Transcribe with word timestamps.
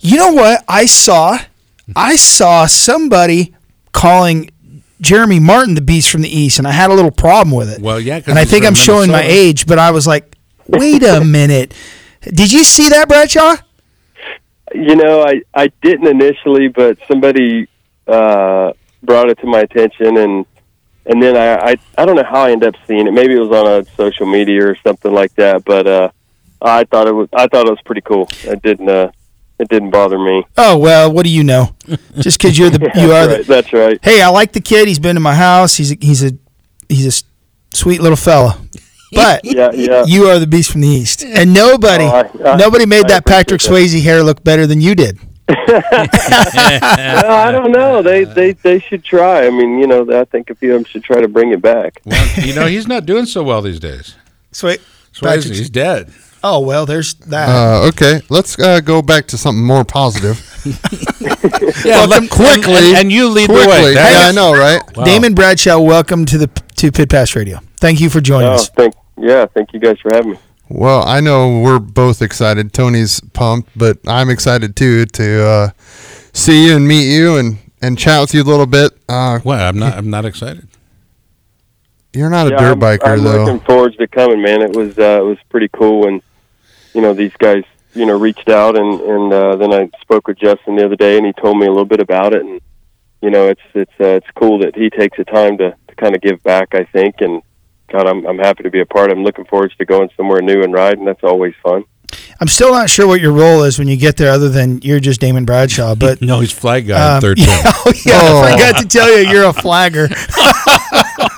You 0.00 0.16
know 0.16 0.32
what 0.32 0.64
I 0.68 0.86
saw? 0.86 1.38
I 1.96 2.16
saw 2.16 2.66
somebody 2.66 3.54
calling 3.92 4.50
Jeremy 5.00 5.40
Martin 5.40 5.74
the 5.74 5.80
Beast 5.80 6.10
from 6.10 6.22
the 6.22 6.28
East, 6.28 6.58
and 6.58 6.66
I 6.66 6.72
had 6.72 6.90
a 6.90 6.94
little 6.94 7.10
problem 7.10 7.56
with 7.56 7.70
it. 7.70 7.80
Well, 7.80 8.00
yeah, 8.00 8.20
and 8.26 8.38
I 8.38 8.44
think 8.44 8.64
I'm 8.64 8.74
showing 8.74 9.10
my 9.10 9.22
age, 9.22 9.66
but 9.66 9.78
I 9.78 9.90
was 9.90 10.06
like, 10.06 10.36
wait 10.66 11.02
a 11.02 11.24
minute. 11.24 11.74
Did 12.22 12.52
you 12.52 12.64
see 12.64 12.90
that, 12.90 13.08
Bradshaw? 13.08 13.56
You 14.74 14.94
know, 14.94 15.22
I 15.22 15.42
I 15.54 15.72
didn't 15.82 16.06
initially, 16.06 16.68
but 16.68 16.98
somebody 17.08 17.66
uh, 18.06 18.72
brought 19.02 19.30
it 19.30 19.38
to 19.40 19.46
my 19.46 19.60
attention, 19.60 20.16
and 20.16 20.46
and 21.06 21.22
then 21.22 21.36
I, 21.36 21.72
I 21.72 21.76
I 21.98 22.04
don't 22.04 22.14
know 22.14 22.24
how 22.24 22.42
I 22.42 22.52
ended 22.52 22.74
up 22.74 22.80
seeing 22.86 23.06
it. 23.08 23.12
Maybe 23.12 23.34
it 23.34 23.40
was 23.40 23.50
on 23.50 23.66
a 23.66 23.84
social 23.96 24.26
media 24.26 24.68
or 24.68 24.76
something 24.76 25.12
like 25.12 25.34
that. 25.36 25.64
But 25.64 25.86
uh, 25.86 26.10
I 26.60 26.84
thought 26.84 27.08
it 27.08 27.12
was 27.12 27.28
I 27.32 27.48
thought 27.48 27.66
it 27.66 27.70
was 27.70 27.80
pretty 27.84 28.02
cool. 28.02 28.28
I 28.48 28.54
didn't 28.54 28.88
uh, 28.88 29.10
it 29.60 29.68
didn't 29.68 29.90
bother 29.90 30.18
me. 30.18 30.44
Oh 30.56 30.76
well, 30.78 31.12
what 31.12 31.24
do 31.24 31.30
you 31.30 31.44
know? 31.44 31.74
Just 32.18 32.38
because 32.40 32.58
you're 32.58 32.70
the 32.70 32.80
you 32.96 33.12
are 33.12 33.26
that's 33.26 33.28
right. 33.28 33.46
the. 33.46 33.52
That's 33.54 33.72
right. 33.72 33.98
Hey, 34.02 34.22
I 34.22 34.28
like 34.28 34.52
the 34.52 34.60
kid. 34.60 34.88
He's 34.88 34.98
been 34.98 35.14
to 35.16 35.20
my 35.20 35.34
house. 35.34 35.76
He's 35.76 35.92
a, 35.92 35.96
he's 36.00 36.22
a 36.24 36.32
he's 36.88 37.06
a 37.22 37.24
sweet 37.76 38.00
little 38.00 38.16
fella. 38.16 38.58
But 39.12 39.44
Yeah, 39.44 39.72
yeah. 39.72 40.04
you 40.06 40.26
are 40.28 40.38
the 40.38 40.46
Beast 40.46 40.70
from 40.70 40.82
the 40.82 40.86
East, 40.88 41.24
and 41.24 41.52
nobody 41.52 42.04
Oh, 42.04 42.10
I- 42.44 42.50
I- 42.52 42.56
nobody 42.56 42.86
made 42.86 43.06
I 43.06 43.08
that 43.08 43.26
Patrick 43.26 43.60
appreciate 43.60 44.00
Swayze 44.00 44.02
hair 44.04 44.22
look 44.22 44.44
better 44.44 44.68
than 44.68 44.80
you 44.80 44.94
did. 44.94 45.18
well, 45.48 47.30
I 47.48 47.50
don't 47.50 47.72
know. 47.72 48.02
They 48.02 48.22
they 48.24 48.52
they 48.52 48.78
should 48.78 49.02
try. 49.04 49.46
I 49.46 49.50
mean, 49.50 49.78
you 49.80 49.86
know, 49.88 50.06
I 50.18 50.24
think 50.26 50.50
a 50.50 50.54
few 50.54 50.74
of 50.74 50.78
them 50.78 50.84
should 50.84 51.02
try 51.04 51.20
to 51.20 51.26
bring 51.28 51.50
it 51.52 51.60
back. 51.60 52.00
Well, 52.04 52.28
you 52.46 52.54
know, 52.54 52.66
he's 52.66 52.86
not 52.86 53.04
doing 53.06 53.26
so 53.26 53.42
well 53.42 53.62
these 53.62 53.80
days. 53.80 54.14
Sweet. 54.52 54.80
Swayze, 55.12 55.20
Patrick- 55.22 55.54
he's 55.54 55.70
dead. 55.70 56.12
Oh 56.42 56.60
well, 56.60 56.86
there's 56.86 57.14
that. 57.14 57.48
Uh, 57.48 57.88
okay, 57.88 58.20
let's 58.30 58.58
uh, 58.58 58.80
go 58.80 59.02
back 59.02 59.26
to 59.28 59.36
something 59.38 59.64
more 59.64 59.84
positive. 59.84 60.38
Yeah, 61.84 62.06
Welcome 62.06 62.24
let- 62.24 62.30
quickly, 62.30 62.74
and, 62.74 62.96
and 62.98 63.12
you 63.12 63.28
lead 63.28 63.46
Quickly, 63.46 63.64
the 63.64 63.68
way. 63.70 63.94
That 63.94 64.12
yeah, 64.12 64.28
I 64.28 64.32
know, 64.32 64.52
right? 64.52 64.82
Wow. 64.96 65.04
Damon 65.04 65.34
Bradshaw, 65.34 65.78
welcome 65.78 66.24
to 66.26 66.36
the 66.38 66.46
to 66.76 66.92
Pit 66.92 67.08
Pass 67.08 67.34
Radio. 67.34 67.60
Thank 67.78 68.00
you 68.00 68.10
for 68.10 68.20
joining 68.20 68.48
Oh, 68.48 68.54
us. 68.54 68.68
thank 68.70 68.94
yeah, 69.16 69.46
thank 69.46 69.72
you 69.72 69.78
guys 69.80 69.98
for 70.00 70.12
having 70.12 70.32
me. 70.32 70.38
Well, 70.68 71.02
I 71.06 71.20
know 71.20 71.60
we're 71.60 71.78
both 71.78 72.20
excited. 72.22 72.72
Tony's 72.72 73.20
pumped, 73.32 73.70
but 73.76 73.98
I'm 74.06 74.28
excited 74.30 74.76
too 74.76 75.06
to 75.06 75.44
uh, 75.46 75.68
see 76.32 76.66
you 76.66 76.76
and 76.76 76.86
meet 76.86 77.10
you 77.14 77.36
and, 77.36 77.58
and 77.80 77.98
chat 77.98 78.20
with 78.20 78.34
you 78.34 78.42
a 78.42 78.44
little 78.44 78.66
bit. 78.66 78.92
Uh, 79.08 79.38
What? 79.40 79.60
I'm 79.60 79.78
not. 79.78 79.96
I'm 79.96 80.10
not 80.10 80.24
excited. 80.26 80.68
you're 82.14 82.30
not 82.30 82.48
a 82.48 82.50
dirt 82.50 82.72
I'm, 82.72 82.80
biker 82.80 83.06
I'm 83.06 83.24
though. 83.24 83.44
looking 83.44 83.60
forward 83.60 83.96
to 83.96 84.06
coming, 84.08 84.42
man. 84.42 84.60
It 84.62 84.76
was 84.76 84.98
uh, 84.98 85.20
it 85.22 85.24
was 85.24 85.38
pretty 85.48 85.68
cool 85.68 86.00
when 86.02 86.20
you 86.94 87.00
know 87.00 87.12
these 87.14 87.32
guys 87.38 87.64
you 87.94 88.06
know 88.06 88.18
reached 88.18 88.48
out 88.48 88.76
and 88.78 89.00
and 89.00 89.32
uh, 89.32 89.56
then 89.56 89.72
I 89.72 89.90
spoke 90.00 90.26
with 90.28 90.38
Justin 90.38 90.76
the 90.76 90.84
other 90.84 90.96
day 90.96 91.16
and 91.16 91.26
he 91.26 91.32
told 91.32 91.58
me 91.58 91.66
a 91.66 91.70
little 91.70 91.84
bit 91.84 92.00
about 92.00 92.32
it 92.34 92.42
and 92.42 92.60
you 93.22 93.30
know 93.30 93.48
it's 93.48 93.60
it's 93.74 93.92
uh, 94.00 94.06
it's 94.18 94.26
cool 94.36 94.58
that 94.60 94.74
he 94.76 94.90
takes 94.90 95.16
the 95.16 95.24
time 95.24 95.58
to, 95.58 95.74
to 95.88 95.94
kind 95.96 96.14
of 96.14 96.20
give 96.22 96.42
back. 96.42 96.74
I 96.74 96.84
think 96.84 97.16
and 97.20 97.42
God, 97.90 98.06
I'm 98.06 98.24
I'm 98.26 98.38
happy 98.38 98.62
to 98.62 98.70
be 98.70 98.80
a 98.80 98.86
part. 98.86 99.10
I'm 99.10 99.24
looking 99.24 99.44
forward 99.46 99.72
to 99.76 99.84
going 99.84 100.10
somewhere 100.16 100.40
new 100.40 100.62
and 100.62 100.72
riding. 100.72 101.04
That's 101.04 101.24
always 101.24 101.54
fun. 101.62 101.84
I'm 102.40 102.48
still 102.48 102.72
not 102.72 102.88
sure 102.90 103.06
what 103.06 103.20
your 103.20 103.32
role 103.32 103.62
is 103.64 103.78
when 103.78 103.86
you 103.86 103.96
get 103.96 104.16
there, 104.16 104.32
other 104.32 104.48
than 104.48 104.80
you're 104.82 104.98
just 104.98 105.20
Damon 105.20 105.44
Bradshaw. 105.44 105.94
But 105.94 106.20
No, 106.22 106.40
he's 106.40 106.50
flag 106.52 106.86
guy 106.88 107.00
on 107.10 107.14
um, 107.16 107.20
third 107.26 107.38
yeah, 107.38 107.46
oh, 107.64 107.92
yeah, 108.04 108.12
Oh. 108.22 108.42
I 108.42 108.52
forgot 108.52 108.80
to 108.82 108.88
tell 108.88 109.10
you, 109.18 109.28
you're 109.28 109.44
a 109.44 109.52
flagger. 109.52 110.08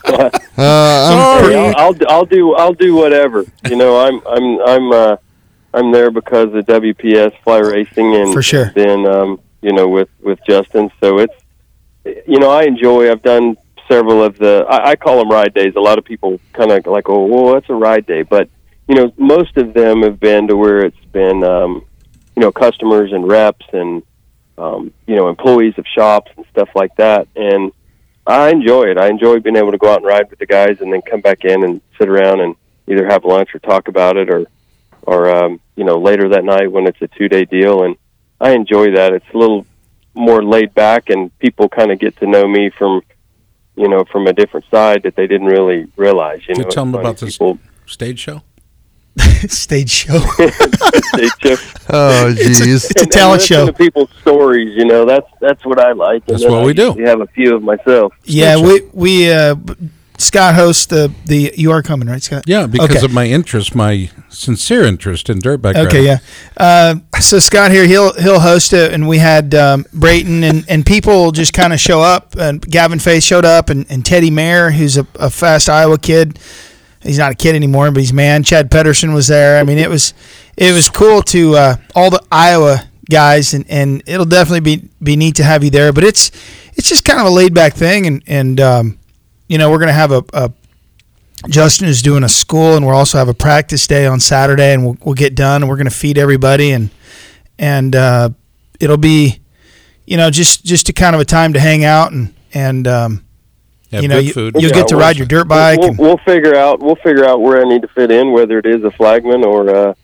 Uh, 0.05 0.31
I'm 0.59 1.39
Hey, 1.39 1.43
pretty- 1.45 1.57
I'll, 1.57 1.77
I'll 1.79 1.97
I'll 2.11 2.25
do 2.27 2.55
I'll 2.55 2.75
do 2.75 2.95
whatever. 2.95 3.45
You 3.69 3.77
know, 3.77 3.99
I'm 3.99 4.21
I'm 4.27 4.61
I'm 4.61 4.93
uh 4.93 5.17
I'm 5.75 5.91
there 5.93 6.11
because 6.11 6.55
of 6.55 6.67
WPS 6.67 7.37
Fly 7.43 7.59
Racing 7.59 8.15
and 8.17 8.33
For 8.33 8.43
sure. 8.43 8.73
then 8.75 9.07
um 9.07 9.41
you 9.61 9.73
know 9.73 9.89
with 9.89 10.09
with 10.21 10.39
Justin. 10.47 10.91
So 11.01 11.19
it's 11.19 11.35
you 12.05 12.39
know 12.39 12.51
I 12.51 12.65
enjoy. 12.65 13.11
I've 13.11 13.23
done 13.23 13.57
several 13.89 14.23
of 14.23 14.39
the 14.39 14.67
I, 14.69 14.91
I 14.91 14.97
call 14.97 15.19
them 15.19 15.31
ride 15.31 15.55
days. 15.55 15.75
A 15.77 15.81
lot 15.81 15.99
of 15.99 16.05
people 16.05 16.41
kind 16.53 16.71
of 16.71 16.87
like 16.87 17.09
oh 17.09 17.25
well 17.27 17.55
that's 17.55 17.69
a 17.71 17.75
ride 17.75 18.07
day, 18.07 18.23
but 18.23 18.49
you 18.89 18.95
know 18.95 19.13
most 19.17 19.57
of 19.57 19.75
them 19.75 20.03
have 20.03 20.19
been 20.21 20.49
to 20.49 20.57
where 20.57 20.85
it's 20.85 21.05
been 21.13 21.43
um 21.45 21.85
you 22.37 22.41
know 22.41 22.53
customers 22.53 23.13
and 23.13 23.29
reps 23.29 23.67
and 23.73 24.03
um 24.59 24.93
you 25.07 25.17
know 25.17 25.29
employees 25.29 25.75
of 25.79 25.87
shops 25.87 26.31
and 26.37 26.45
stuff 26.51 26.69
like 26.75 26.95
that 26.97 27.27
and 27.37 27.73
I 28.27 28.51
enjoy 28.51 28.85
it. 28.85 28.99
I 28.99 29.09
enjoy 29.09 29.41
being 29.41 29.57
able 29.57 29.73
to 29.73 29.79
go 29.79 29.91
out 29.91 29.97
and 29.97 30.07
ride 30.07 30.31
with 30.31 30.39
the 30.39 30.47
guys, 30.47 30.81
and 30.81 30.93
then 30.93 31.03
come 31.03 31.21
back 31.21 31.45
in 31.45 31.65
and 31.65 31.81
sit 31.99 32.09
around 32.09 32.41
and 32.41 32.55
either 32.87 33.07
have 33.07 33.25
lunch 33.25 33.55
or 33.55 33.59
talk 33.59 33.89
about 33.89 34.17
it, 34.17 34.31
or, 34.31 34.47
or 35.03 35.35
um, 35.35 35.61
you 35.77 35.85
know, 35.85 35.99
later 35.99 36.29
that 36.31 36.45
night 36.45 36.71
when 36.71 36.87
it's 36.87 37.01
a 37.03 37.09
two 37.09 37.29
day 37.29 37.45
deal. 37.45 37.83
And 37.85 37.97
I 38.41 38.53
enjoy 38.53 38.93
that. 38.95 39.13
It's 39.13 39.25
a 39.35 39.39
little 39.39 39.67
more 40.15 40.43
laid 40.45 40.75
back, 40.75 41.11
and 41.11 41.37
people 41.39 41.69
kind 41.69 41.91
of 41.91 41.99
get 41.99 42.17
to 42.19 42.27
know 42.27 42.47
me 42.47 42.71
from, 42.77 43.03
you 43.77 43.89
know, 43.89 44.05
from 44.11 44.27
a 44.27 44.33
different 44.33 44.67
side 44.71 45.03
that 45.05 45.17
they 45.17 45.27
didn't 45.27 45.47
really 45.47 45.87
realize. 45.97 46.41
You 46.49 46.55
So 46.57 46.63
know, 46.63 46.69
tell 46.69 46.83
'em 46.83 46.89
it's 46.91 46.95
funny, 46.97 47.05
about 47.09 47.17
this- 47.19 47.35
people. 47.39 47.59
Stage 47.87 48.19
show. 48.21 48.43
Stage 49.49 49.91
show. 49.91 50.19
they 50.39 51.29
just 51.41 51.77
oh, 51.91 52.29
It's 52.31 52.61
a, 52.61 52.65
jeez. 52.65 52.75
it's 52.75 52.85
a 52.85 52.89
and- 52.89 53.03
and 53.03 53.13
talent 53.13 53.41
listen 53.43 53.55
show. 53.57 53.67
To 53.67 53.73
people's 53.73 54.11
stories, 54.21 54.75
you 54.77 54.85
know, 54.87 55.05
that's 55.05 55.27
that's 55.41 55.65
what 55.67 55.79
I 55.79 55.93
like. 55.93 56.23
And 56.29 56.35
That's 56.39 56.45
what 56.51 56.63
I 56.63 56.65
we 56.65 56.73
do. 56.73 56.93
We 56.93 57.03
Have 57.03 57.21
a 57.21 57.27
few 57.27 57.55
of 57.57 57.63
myself. 57.63 58.15
Yeah, 58.25 58.57
Stage 58.57 58.83
we 58.95 59.27
we 59.27 59.33
uh, 59.33 59.57
Scott 60.23 60.55
hosts 60.55 60.87
the 60.87 61.13
the. 61.27 61.53
You 61.57 61.71
are 61.73 61.83
coming, 61.83 62.09
right, 62.09 62.23
Scott? 62.23 62.45
Yeah, 62.47 62.67
because 62.67 62.97
Okay. 62.97 63.05
of 63.05 63.13
my 63.13 63.27
interest, 63.27 63.75
my 63.75 64.11
sincere 64.29 64.85
interest 64.85 65.29
in 65.29 65.39
dirt 65.41 65.59
bike. 65.63 65.77
Okay, 65.77 65.85
riding. 65.85 66.05
yeah. 66.07 66.19
Uh, 66.57 66.95
so 67.21 67.39
Scott 67.39 67.71
here, 67.71 67.87
he'll 67.87 68.13
he'll 68.15 68.41
host 68.41 68.73
it, 68.73 68.93
and 68.93 69.09
we 69.09 69.19
had 69.19 69.55
um, 69.55 69.85
Brayton 69.93 70.43
and, 70.45 70.65
and 70.69 70.87
people 70.87 71.33
just 71.33 71.53
kind 71.53 71.73
of 71.73 71.81
show 71.81 72.01
up, 72.01 72.35
and 72.39 72.61
Gavin 72.63 72.99
Faith 72.99 73.23
showed 73.23 73.45
up, 73.45 73.69
and, 73.71 73.85
and 73.91 74.05
Teddy 74.07 74.31
Maier, 74.31 74.73
who's 74.73 74.97
a, 74.97 75.07
a 75.17 75.29
fast 75.31 75.69
Iowa 75.69 75.99
kid. 75.99 76.39
He's 77.03 77.19
not 77.19 77.33
a 77.33 77.35
kid 77.35 77.57
anymore, 77.57 77.91
but 77.91 78.01
he's 78.01 78.13
man. 78.13 78.45
Chad 78.45 78.71
Pedersen 78.71 79.13
was 79.13 79.27
there. 79.29 79.59
I 79.59 79.65
mean, 79.65 79.79
it 79.79 79.91
was 79.91 80.15
it 80.57 80.73
was 80.73 80.89
cool 80.89 81.23
to 81.23 81.57
uh, 81.57 81.77
all 81.97 82.11
the 82.11 82.23
Iowa 82.31 82.85
guys, 83.11 83.55
and, 83.55 83.65
and 83.69 84.03
it'll 84.07 84.25
definitely 84.25 84.61
be 84.61 84.89
be 85.03 85.17
neat 85.17 85.35
to 85.37 85.45
have 85.45 85.65
you 85.65 85.71
there. 85.71 85.93
But 85.93 86.05
it's 86.05 86.31
it's 86.75 86.89
just 86.89 87.05
kind 87.05 87.19
of 87.21 87.27
a 87.27 87.31
laid 87.31 87.55
back 87.55 87.75
thing, 87.75 88.07
and 88.07 88.23
and 88.29 88.61
um, 88.61 88.99
you 89.53 89.59
know 89.59 89.71
we're 89.71 89.79
gonna 89.79 89.93
have 89.93 90.13
a, 90.13 90.25
a 90.33 90.51
Justin 91.49 91.89
is 91.89 92.01
doing 92.01 92.25
a 92.25 92.29
school, 92.29 92.75
and 92.77 92.87
we'll 92.87 92.95
also 92.97 93.19
have 93.19 93.29
a 93.29 93.35
practice 93.35 93.87
day 93.87 94.07
on 94.07 94.19
Saturday, 94.21 94.73
and 94.73 94.85
we'll, 94.85 94.97
we'll 95.05 95.15
get 95.15 95.35
done, 95.35 95.63
and 95.63 95.69
we're 95.69 95.77
going 95.77 95.89
to 95.89 95.95
feed 95.95 96.17
everybody, 96.17 96.71
and 96.71 96.89
and 97.59 97.95
uh, 97.97 98.31
it'll 98.81 98.97
be, 98.97 99.41
you 100.07 100.17
know, 100.17 100.31
just 100.31 100.65
just 100.65 100.89
a 100.89 100.93
kind 100.93 101.15
of 101.15 101.21
a 101.21 101.25
time 101.25 101.53
to 101.53 101.61
hang 101.61 101.85
out, 101.85 102.13
and 102.13 102.33
and 102.55 102.87
um, 102.87 103.25
Have 103.91 104.03
you 104.03 104.09
know, 104.09 104.19
you, 104.19 104.33
food. 104.33 104.55
you'll 104.55 104.71
Yeah, 104.71 104.79
get 104.79 104.89
to 104.89 104.97
we'll- 104.97 105.05
ride 105.05 105.17
your 105.19 105.27
dirt 105.27 105.49
bike. 105.49 105.81
We'll, 105.81 105.89
and, 105.89 105.99
we'll 105.99 106.19
figure 106.19 106.55
out. 106.57 106.79
We'll 106.81 106.97
figure 106.97 107.25
out 107.27 107.41
where 107.43 107.61
I 107.61 107.65
need 107.69 107.83
to 107.83 107.89
fit 107.89 108.11
in, 108.13 108.33
whether 108.33 108.59
it 108.59 108.65
is 108.67 108.85
a 108.85 108.91
flagman 108.93 109.45
or 109.45 109.69
uh, 109.69 109.95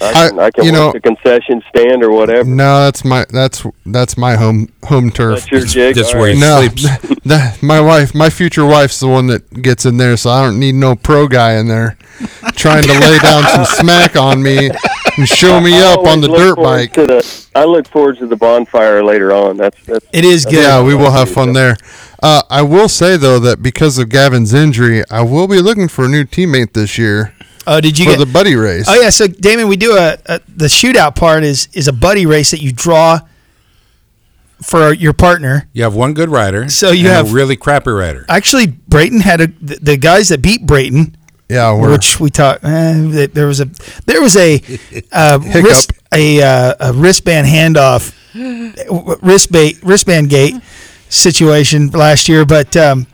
I 0.00 0.28
can, 0.28 0.38
I, 0.38 0.50
can 0.50 0.64
you 0.64 0.72
work 0.72 0.78
know- 0.80 0.92
the 0.92 1.00
concession 1.00 1.62
stand 1.74 2.02
or 2.02 2.10
whatever. 2.10 2.44
no, 2.48 2.80
that's 2.84 3.04
my 3.04 3.24
that's 3.30 3.64
that's 3.86 4.16
my 4.16 4.36
home 4.36 4.68
home 4.84 5.10
turf. 5.10 5.40
That's 5.40 5.50
your 5.50 5.60
jig. 5.64 5.94
That's 5.96 6.12
All 6.14 6.20
where 6.20 6.28
right. 6.30 6.34
he 6.34 6.40
No, 6.40 6.60
sleeps. 6.60 7.20
that, 7.24 7.62
my 7.62 7.80
wife, 7.80 8.14
my 8.14 8.30
future 8.30 8.64
wife's 8.64 9.00
the 9.00 9.08
one 9.08 9.26
that 9.28 9.62
gets 9.62 9.84
in 9.86 9.96
there, 9.96 10.16
so 10.16 10.30
I 10.30 10.42
don't 10.44 10.58
need 10.58 10.74
no 10.74 10.94
pro 10.94 11.26
guy 11.28 11.54
in 11.54 11.68
there 11.68 11.96
trying 12.54 12.82
to 12.84 12.92
lay 12.92 13.18
down 13.18 13.42
some 13.44 13.64
smack 13.80 14.14
on 14.16 14.42
me 14.42 14.70
and 15.16 15.28
show 15.28 15.60
me 15.60 15.74
I 15.82 15.92
up 15.92 16.00
on 16.00 16.06
always 16.06 16.20
the 16.22 16.28
look 16.28 16.38
dirt 16.38 16.54
forward 16.56 16.76
bike. 16.76 16.92
to 16.94 17.06
the- 17.06 17.44
I 17.56 17.64
look 17.64 17.86
forward 17.88 18.18
to 18.18 18.26
the 18.26 18.36
bonfire 18.36 19.02
later 19.04 19.32
on. 19.32 19.56
That's 19.56 19.80
that's. 19.84 20.04
it 20.12 20.24
is 20.24 20.44
good. 20.44 20.54
Yeah, 20.54 20.82
we 20.82 20.94
will 20.94 21.12
have 21.12 21.28
fun 21.30 21.52
there. 21.52 21.76
Uh, 22.22 22.42
I 22.50 22.62
will 22.62 22.88
say 22.88 23.16
though 23.16 23.38
that 23.40 23.62
because 23.62 23.96
of 23.98 24.08
Gavin's 24.08 24.52
injury, 24.52 25.02
I 25.10 25.22
will 25.22 25.46
be 25.46 25.60
looking 25.62 25.86
for 25.88 26.04
a 26.06 26.08
new 26.08 26.24
teammate 26.24 26.72
this 26.72 26.98
year 26.98 27.32
Oh, 27.66 27.80
did 27.80 27.98
you 27.98 28.04
for 28.04 28.12
get? 28.12 28.18
the 28.18 28.32
buddy 28.32 28.54
race. 28.56 28.86
oh 28.88 29.00
yeah, 29.00 29.10
so 29.10 29.26
Damon, 29.26 29.68
we 29.68 29.76
do 29.76 29.96
a, 29.96 30.18
a 30.26 30.40
the 30.48 30.66
shootout 30.66 31.14
part 31.16 31.44
is 31.44 31.68
is 31.72 31.88
a 31.88 31.92
buddy 31.92 32.26
race 32.26 32.50
that 32.50 32.60
you 32.62 32.72
draw 32.72 33.20
for 34.62 34.92
your 34.92 35.12
partner. 35.12 35.68
You 35.72 35.82
have 35.82 35.94
one 35.94 36.14
good 36.14 36.28
rider. 36.30 36.68
So 36.68 36.90
you 36.90 37.06
and 37.08 37.16
have- 37.16 37.30
a 37.30 37.34
really 37.34 37.56
crappy 37.56 37.90
rider. 37.90 38.24
Actually, 38.28 38.66
Brayton 38.68 39.20
had 39.20 39.40
a 39.40 39.46
the, 39.60 39.76
the 39.80 39.96
guys 39.96 40.28
that 40.28 40.42
beat 40.42 40.66
Brayton. 40.66 41.16
Yeah, 41.48 41.78
we're 41.78 41.92
which 41.92 42.18
we 42.20 42.30
talked. 42.30 42.64
Eh, 42.64 43.26
there 43.32 43.46
was 43.46 43.60
a 43.60 43.66
there 44.06 44.22
was 44.22 44.36
a 44.36 44.62
uh, 45.12 45.38
wrist, 45.54 45.92
a 46.12 46.42
uh, 46.42 46.74
a 46.80 46.92
wristband 46.94 47.46
handoff 47.46 48.12
wristband 49.22 49.82
wristband 49.82 50.30
gate 50.30 50.54
situation 51.10 51.88
last 51.90 52.28
year, 52.28 52.44
but 52.46 52.74
um, 52.76 53.06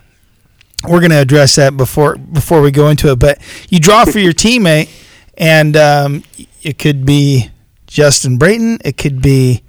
we're 0.88 1.00
going 1.00 1.10
to 1.10 1.18
address 1.20 1.56
that 1.56 1.76
before 1.76 2.16
before 2.16 2.60
we 2.62 2.70
go 2.70 2.88
into 2.88 3.10
it. 3.10 3.18
But 3.18 3.38
you 3.68 3.78
draw 3.80 4.04
for 4.04 4.18
your 4.18 4.32
teammate, 4.32 4.88
and 5.36 5.76
um, 5.76 6.22
it 6.62 6.78
could 6.78 7.04
be 7.04 7.50
Justin 7.86 8.38
Brayton. 8.38 8.78
It 8.84 8.96
could 8.96 9.20
be. 9.22 9.62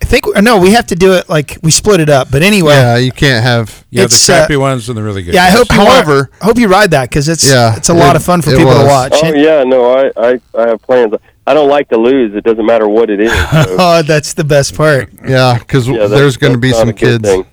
I 0.00 0.04
think 0.04 0.26
no, 0.42 0.58
we 0.60 0.70
have 0.70 0.86
to 0.86 0.94
do 0.94 1.14
it 1.14 1.28
like 1.28 1.58
we 1.60 1.72
split 1.72 1.98
it 1.98 2.08
up. 2.08 2.30
But 2.30 2.42
anyway, 2.42 2.74
Yeah, 2.74 2.96
you 2.98 3.10
can't 3.10 3.42
have. 3.42 3.84
You 3.90 4.02
have 4.02 4.10
the 4.10 4.22
crappy 4.26 4.54
uh, 4.54 4.60
ones 4.60 4.88
and 4.88 4.96
the 4.96 5.02
really 5.02 5.24
good. 5.24 5.34
yeah. 5.34 5.42
I 5.42 5.46
ones. 5.48 5.58
hope 5.58 5.70
you 5.72 5.76
However- 5.84 6.14
want, 6.30 6.42
hope 6.42 6.58
you 6.58 6.68
ride 6.68 6.92
that 6.92 7.08
because 7.10 7.28
it's 7.28 7.44
Yeah, 7.50 7.76
it's 7.76 7.88
a 7.88 7.94
lot 7.94 8.14
it- 8.14 8.16
of 8.20 8.24
fun 8.24 8.40
for 8.40 8.50
it 8.50 8.58
people 8.58 8.74
to 8.74 8.84
watch. 8.84 9.12
Oh 9.14 9.34
yeah, 9.34 9.64
no, 9.64 9.92
I, 9.92 10.12
I 10.16 10.40
I 10.56 10.68
have 10.68 10.82
plans. 10.82 11.14
I 11.48 11.54
don't 11.54 11.68
like 11.68 11.88
to 11.88 11.96
lose. 11.96 12.34
It 12.36 12.44
doesn't 12.44 12.64
matter 12.64 12.88
what 12.88 13.10
it 13.10 13.20
is. 13.20 13.32
So, 13.50 13.76
Oh, 13.78 14.02
that's 14.02 14.34
the 14.34 14.44
best 14.44 14.76
part. 14.76 15.10
Yeah, 15.26 15.58
because 15.58 15.88
yeah, 15.88 16.06
there's 16.06 16.36
going 16.36 16.52
to 16.52 16.58
be 16.60 16.72
some 16.72 16.92
kids. 16.92 17.26
So, 17.28 17.46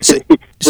so 0.00 0.14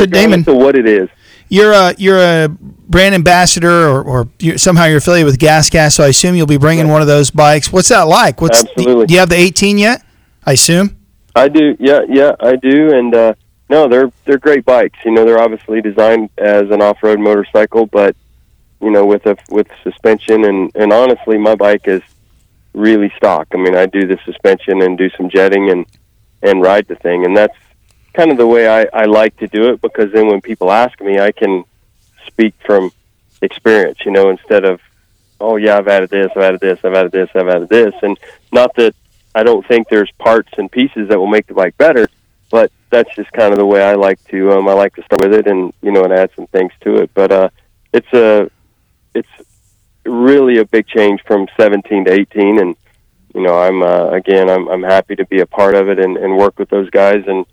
Regardless 0.03 0.07
Damon, 0.07 0.41
of 0.49 0.57
what 0.57 0.77
it 0.77 0.87
is. 0.87 1.09
You're 1.51 1.73
a 1.73 1.95
you're 1.99 2.19
a 2.19 2.49
brand 2.49 3.15
ambassador, 3.15 3.89
or, 3.89 4.03
or 4.03 4.29
you're, 4.39 4.57
somehow 4.57 4.87
you're 4.87 4.99
affiliated 4.99 5.27
with 5.27 5.39
Gas 5.39 5.69
Gas. 5.69 5.97
So 5.97 6.05
I 6.05 6.09
assume 6.09 6.35
you'll 6.35 6.47
be 6.47 6.57
bringing 6.57 6.89
one 6.89 7.03
of 7.03 7.09
those 7.09 7.31
bikes. 7.31 7.71
What's 7.71 7.91
that 7.91 8.03
like? 8.03 8.41
What's 8.41 8.65
Absolutely. 8.65 9.07
Do 9.07 9.15
you 9.15 9.21
have 9.21 9.29
the 9.29 9.37
18 9.37 9.77
yet? 9.77 10.03
I 10.47 10.53
assume. 10.53 10.97
I 11.35 11.49
do, 11.49 11.77
yeah, 11.79 12.01
yeah, 12.09 12.35
I 12.41 12.57
do, 12.57 12.93
and 12.93 13.15
uh, 13.15 13.35
no, 13.69 13.89
they're 13.89 14.11
they're 14.25 14.39
great 14.39 14.65
bikes. 14.65 14.99
You 15.05 15.13
know, 15.13 15.25
they're 15.25 15.41
obviously 15.41 15.81
designed 15.81 16.31
as 16.39 16.71
an 16.71 16.81
off-road 16.81 17.21
motorcycle, 17.21 17.87
but 17.87 18.17
you 18.81 18.91
know, 18.91 19.05
with 19.05 19.27
a 19.27 19.37
with 19.51 19.69
suspension 19.83 20.45
and 20.45 20.75
and 20.75 20.93
honestly, 20.93 21.37
my 21.37 21.55
bike 21.55 21.87
is 21.87 22.03
really 22.75 23.13
stock. 23.17 23.49
I 23.53 23.59
mean, 23.59 23.77
I 23.77 23.87
do 23.87 24.07
the 24.07 24.19
suspension 24.25 24.83
and 24.83 24.97
do 24.97 25.11
some 25.17 25.29
jetting 25.31 25.71
and 25.71 25.87
and 26.43 26.63
ride 26.63 26.89
the 26.89 26.97
thing, 26.97 27.25
and 27.25 27.37
that's 27.37 27.57
kind 28.13 28.31
of 28.31 28.39
the 28.39 28.47
way 28.47 28.69
I 28.69 28.87
I 28.93 29.05
like 29.05 29.37
to 29.39 29.49
do 29.49 29.71
it 29.73 29.81
because 29.81 30.13
then 30.13 30.27
when 30.29 30.41
people 30.41 30.71
ask 30.71 31.01
me, 31.01 31.19
I 31.19 31.33
can 31.33 31.65
speak 32.27 32.55
from 32.65 32.93
experience. 33.43 33.99
You 34.05 34.13
know, 34.13 34.31
instead 34.31 34.65
of 34.65 34.81
oh 35.41 35.57
yeah, 35.57 35.79
I've 35.79 35.89
added 35.89 36.11
this, 36.11 36.31
I've 36.37 36.43
added 36.43 36.61
this, 36.61 36.79
I've 36.85 36.95
added 36.95 37.13
this, 37.13 37.31
I've 37.35 37.49
added 37.49 37.69
this, 37.69 37.95
and 38.03 38.19
not 38.53 38.75
that 38.77 38.95
I 39.35 39.43
don't 39.43 39.67
think 39.67 39.89
there's 39.89 40.11
parts 40.19 40.51
and 40.59 40.71
pieces 40.71 41.09
that 41.09 41.19
will 41.19 41.27
make 41.27 41.47
the 41.47 41.55
bike 41.55 41.77
better, 41.79 42.09
but 42.51 42.73
that's 42.91 43.15
just 43.15 43.31
kind 43.33 43.53
of 43.53 43.59
the 43.59 43.67
way 43.67 43.83
I 43.83 43.95
like 43.95 44.23
to. 44.29 44.53
Um, 44.53 44.69
I 44.69 44.73
like 44.73 44.95
to 44.97 45.03
start 45.05 45.23
with 45.23 45.35
it 45.35 45.47
and 45.47 45.73
you 45.83 45.93
know 45.93 46.05
and 46.05 46.13
add 46.13 46.31
some 46.37 46.47
things 46.49 46.73
to 46.83 46.97
it. 46.97 47.11
But 47.15 47.33
uh, 47.33 47.49
it's 47.93 48.13
a 48.13 48.51
it's 49.15 49.29
really 50.05 50.59
a 50.59 50.65
big 50.65 50.87
change 50.87 51.23
from 51.27 51.47
17 51.57 52.07
to 52.07 52.13
18, 52.13 52.59
and 52.59 52.77
you 53.35 53.43
know 53.43 53.59
I'm 53.59 53.83
uh, 53.83 54.11
again 54.11 54.51
I'm 54.51 54.69
I'm 54.69 54.83
happy 54.83 55.17
to 55.17 55.27
be 55.27 55.41
a 55.41 55.47
part 55.47 55.75
of 55.75 55.89
it 55.89 55.99
and, 55.99 56.17
and 56.17 56.37
work 56.37 56.59
with 56.59 56.69
those 56.69 56.91
guys 56.91 57.25
and 57.27 57.47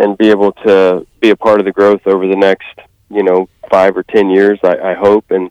and 0.00 0.18
be 0.18 0.30
able 0.30 0.52
to 0.66 1.06
be 1.20 1.30
a 1.30 1.36
part 1.36 1.60
of 1.60 1.66
the 1.66 1.72
growth 1.72 2.04
over 2.06 2.26
the 2.26 2.36
next 2.36 2.66
you 3.10 3.22
know 3.22 3.48
five 3.70 3.96
or 3.96 4.02
ten 4.02 4.30
years. 4.30 4.58
I, 4.64 4.76
I 4.90 4.94
hope 4.94 5.30
and. 5.30 5.50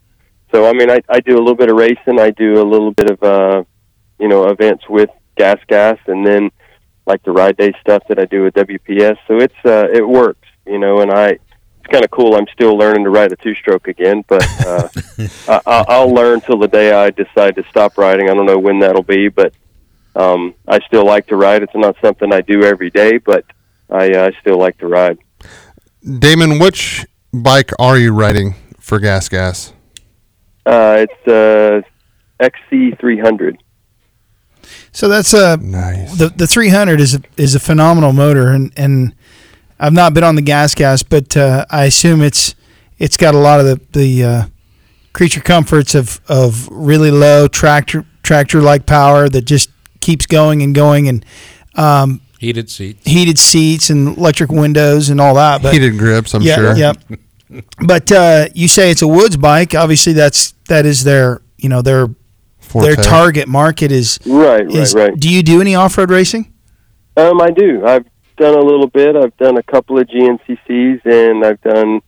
So 0.51 0.67
I 0.67 0.73
mean, 0.73 0.89
I, 0.89 0.99
I 1.07 1.19
do 1.19 1.35
a 1.35 1.43
little 1.45 1.53
bit 1.53 1.69
of 1.69 1.77
racing. 1.77 2.19
I 2.19 2.31
do 2.31 2.59
a 2.59 2.65
little 2.65 2.89
bit 2.91 3.07
of 3.11 3.21
uh, 3.21 3.63
you 4.19 4.27
know 4.27 4.45
events 4.49 4.83
with 4.89 5.11
Gas 5.35 5.59
Gas, 5.67 5.99
and 6.07 6.25
then 6.25 6.49
like 7.05 7.21
the 7.23 7.31
ride 7.31 7.55
day 7.55 7.71
stuff 7.81 8.01
that 8.09 8.17
I 8.17 8.25
do 8.25 8.41
with 8.45 8.55
WPS. 8.55 9.17
So 9.27 9.37
it's 9.39 9.53
uh, 9.63 9.87
it 9.93 10.01
works, 10.07 10.47
you 10.65 10.79
know. 10.79 11.01
And 11.01 11.11
I 11.11 11.27
it's 11.81 11.87
kind 11.91 12.03
of 12.03 12.09
cool. 12.09 12.33
I'm 12.35 12.47
still 12.51 12.75
learning 12.75 13.03
to 13.03 13.11
ride 13.11 13.31
a 13.31 13.35
two 13.35 13.53
stroke 13.53 13.87
again, 13.87 14.23
but 14.27 14.43
uh, 14.65 14.87
I, 15.47 15.61
I- 15.67 15.85
I'll 15.87 16.11
learn 16.11 16.41
till 16.41 16.57
the 16.57 16.67
day 16.67 16.93
I 16.93 17.11
decide 17.11 17.55
to 17.57 17.63
stop 17.69 17.95
riding. 17.99 18.27
I 18.31 18.33
don't 18.33 18.47
know 18.47 18.57
when 18.57 18.79
that'll 18.79 19.03
be, 19.03 19.27
but 19.29 19.53
um, 20.15 20.55
I 20.67 20.79
still 20.87 21.05
like 21.05 21.27
to 21.27 21.35
ride. 21.35 21.61
It's 21.61 21.75
not 21.75 21.95
something 22.01 22.33
I 22.33 22.41
do 22.41 22.63
every 22.63 22.89
day, 22.89 23.19
but 23.19 23.45
I 23.89 24.11
uh, 24.11 24.27
I 24.27 24.39
still 24.41 24.57
like 24.57 24.77
to 24.79 24.87
ride. 24.87 25.17
Damon, 26.19 26.59
which 26.59 27.05
bike 27.33 27.71
are 27.79 27.97
you 27.97 28.13
riding 28.13 28.55
for 28.79 28.99
Gas 28.99 29.29
Gas? 29.29 29.73
Uh, 30.65 31.05
it's 31.05 31.27
uh, 31.27 31.81
XC300. 32.39 33.57
So 34.91 35.07
that's 35.07 35.33
a 35.33 35.57
Nice. 35.57 36.17
the 36.17 36.29
the 36.29 36.47
300 36.47 36.99
is 36.99 37.15
a, 37.15 37.21
is 37.37 37.55
a 37.55 37.59
phenomenal 37.59 38.13
motor, 38.13 38.49
and 38.49 38.71
and 38.77 39.15
I've 39.79 39.93
not 39.93 40.13
been 40.13 40.23
on 40.23 40.35
the 40.35 40.41
gas 40.41 40.75
gas, 40.75 41.03
but 41.03 41.35
uh, 41.37 41.65
I 41.69 41.85
assume 41.85 42.21
it's 42.21 42.55
it's 42.97 43.17
got 43.17 43.33
a 43.35 43.37
lot 43.37 43.59
of 43.59 43.65
the 43.65 43.81
the 43.99 44.23
uh, 44.23 44.43
creature 45.13 45.41
comforts 45.41 45.95
of 45.95 46.21
of 46.27 46.67
really 46.71 47.11
low 47.11 47.47
tractor 47.47 48.05
tractor 48.23 48.61
like 48.61 48.85
power 48.85 49.29
that 49.29 49.41
just 49.41 49.69
keeps 50.01 50.25
going 50.25 50.61
and 50.61 50.75
going, 50.75 51.07
and 51.07 51.25
um, 51.75 52.21
heated 52.39 52.69
seats. 52.69 53.05
heated 53.05 53.37
seats 53.37 53.89
and 53.91 54.17
electric 54.17 54.49
windows 54.51 55.09
and 55.09 55.21
all 55.21 55.35
that. 55.35 55.61
But 55.61 55.73
Heated 55.73 55.97
grips, 55.99 56.33
I'm 56.33 56.41
yeah, 56.41 56.55
sure. 56.55 56.75
Yep. 56.75 56.97
but 57.85 58.11
uh, 58.11 58.47
you 58.55 58.67
say 58.67 58.89
it's 58.89 59.01
a 59.03 59.07
woods 59.07 59.37
bike. 59.37 59.75
Obviously, 59.75 60.13
that's 60.13 60.53
that 60.67 60.85
is 60.85 61.03
their 61.03 61.41
you 61.57 61.69
know 61.69 61.81
their 61.81 62.07
their 62.73 62.95
target 62.95 63.47
market 63.47 63.91
is 63.91 64.19
Right, 64.25 64.65
right, 64.65 64.75
is. 64.75 64.93
right. 64.95 65.15
Do 65.15 65.29
you 65.29 65.43
do 65.43 65.59
any 65.61 65.75
off 65.75 65.97
road 65.97 66.09
racing? 66.11 66.53
Um, 67.17 67.41
I 67.41 67.49
do. 67.49 67.85
I've 67.85 68.05
done 68.37 68.53
a 68.55 68.61
little 68.61 68.87
bit. 68.87 69.15
I've 69.15 69.35
done 69.37 69.57
a 69.57 69.63
couple 69.63 69.99
of 69.99 70.07
GNCCs, 70.07 71.05
and 71.05 71.43
I've 71.45 71.59
done 71.61 72.01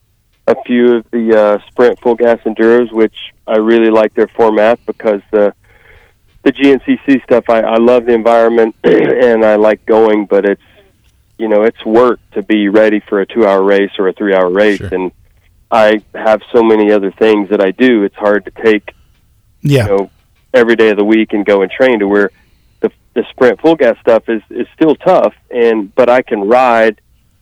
a 0.48 0.56
few 0.66 0.95
of 0.98 1.06
the 1.12 1.38
uh, 1.38 1.68
Sprint 1.68 2.00
full 2.00 2.16
gas 2.16 2.39
enduros, 2.45 2.92
which 2.92 3.16
I 3.48 3.57
really 3.57 3.89
like 3.89 4.13
their 4.13 4.28
format 4.30 4.80
because 4.86 5.22
the 5.31 5.54
the 6.44 6.52
GNCC 6.52 7.24
stuff. 7.24 7.46
I, 7.50 7.62
I 7.62 7.78
love 7.78 8.06
the 8.06 8.14
environment 8.14 8.76
and 8.84 9.46
I 9.46 9.56
like 9.56 9.86
going, 9.86 10.26
but 10.26 10.46
it's 10.46 10.62
you 11.38 11.48
know 11.48 11.64
it's 11.64 11.84
work 11.86 12.20
to 12.34 12.42
be 12.42 12.70
ready 12.70 13.00
for 13.00 13.22
a 13.22 13.26
two 13.26 13.46
hour 13.46 13.62
race 13.64 13.92
or 14.00 14.08
a 14.08 14.14
three 14.14 14.34
hour 14.34 14.50
race, 14.50 14.78
Sure. 14.80 14.90
and 14.92 15.12
I 15.72 16.04
have 16.14 16.42
so 16.52 16.64
many 16.64 16.92
other 16.92 17.12
things 17.12 17.50
that 17.50 17.62
I 17.62 17.72
do. 17.72 18.04
It's 18.04 18.16
hard 18.16 18.46
to 18.46 18.52
take 18.52 18.94
Yeah. 19.62 19.84
you 19.86 19.90
know 19.98 20.12
every 20.54 20.76
day 20.76 20.90
of 20.90 20.98
the 20.98 21.06
week 21.06 21.34
and 21.34 21.46
go 21.46 21.62
and 21.62 21.72
train 21.72 22.00
to 22.00 22.08
where 22.08 22.30
the 22.82 22.92
the 23.14 23.24
sprint 23.30 23.62
full 23.62 23.76
gas 23.76 23.98
stuff 24.02 24.28
is 24.28 24.42
is 24.50 24.68
still 24.76 24.96
tough 24.96 25.34
and 25.50 25.94
but 25.96 26.10
I 26.10 26.22
can 26.24 26.42
ride 26.42 27.00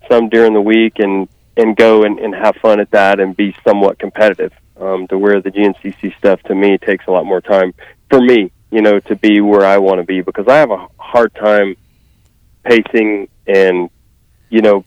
some 0.08 0.30
during 0.30 0.54
the 0.54 0.62
week 0.62 1.00
and 1.00 1.28
and 1.58 1.76
go 1.76 2.04
and, 2.04 2.20
and 2.20 2.34
have 2.36 2.56
fun 2.58 2.80
at 2.80 2.92
that 2.92 3.20
and 3.20 3.36
be 3.36 3.56
somewhat 3.68 3.98
competitive 4.00 4.54
um, 4.80 5.08
to 5.08 5.18
where 5.18 5.42
the 5.42 5.50
GNCC 5.52 6.16
stuff 6.18 6.42
to 6.44 6.56
me 6.56 6.78
takes 6.78 7.06
a 7.08 7.12
lot 7.12 7.26
more 7.26 7.42
time 7.42 7.74
for 8.10 8.22
me 8.22 8.52
you 8.72 8.82
know 8.82 9.00
to 9.00 9.16
be 9.16 9.42
where 9.42 9.66
I 9.66 9.78
want 9.78 10.00
to 10.00 10.04
be 10.04 10.22
because 10.22 10.48
I 10.48 10.58
have 10.58 10.72
a 10.72 10.88
hard 10.98 11.34
time 11.36 11.76
pacing 12.64 13.30
and 13.48 13.90
you 14.50 14.62
know 14.62 14.86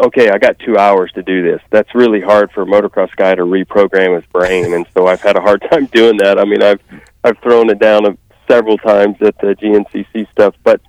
okay, 0.00 0.30
I 0.30 0.38
got 0.38 0.58
two 0.60 0.76
hours 0.78 1.10
to 1.12 1.22
do 1.22 1.42
this. 1.42 1.60
That's 1.70 1.94
really 1.94 2.20
hard 2.20 2.52
for 2.52 2.62
a 2.62 2.66
motocross 2.66 3.14
guy 3.16 3.34
to 3.34 3.42
reprogram 3.42 4.14
his 4.14 4.24
brain, 4.26 4.74
and 4.74 4.86
so 4.94 5.06
I've 5.06 5.20
had 5.20 5.36
a 5.36 5.40
hard 5.40 5.64
time 5.70 5.86
doing 5.86 6.16
that. 6.18 6.38
I 6.38 6.44
mean, 6.44 6.62
I've 6.62 6.80
I've 7.24 7.38
thrown 7.38 7.70
it 7.70 7.78
down 7.78 8.06
a, 8.06 8.16
several 8.48 8.78
times 8.78 9.16
at 9.20 9.36
the 9.38 9.54
GNCC 9.54 10.30
stuff, 10.30 10.54
but 10.62 10.80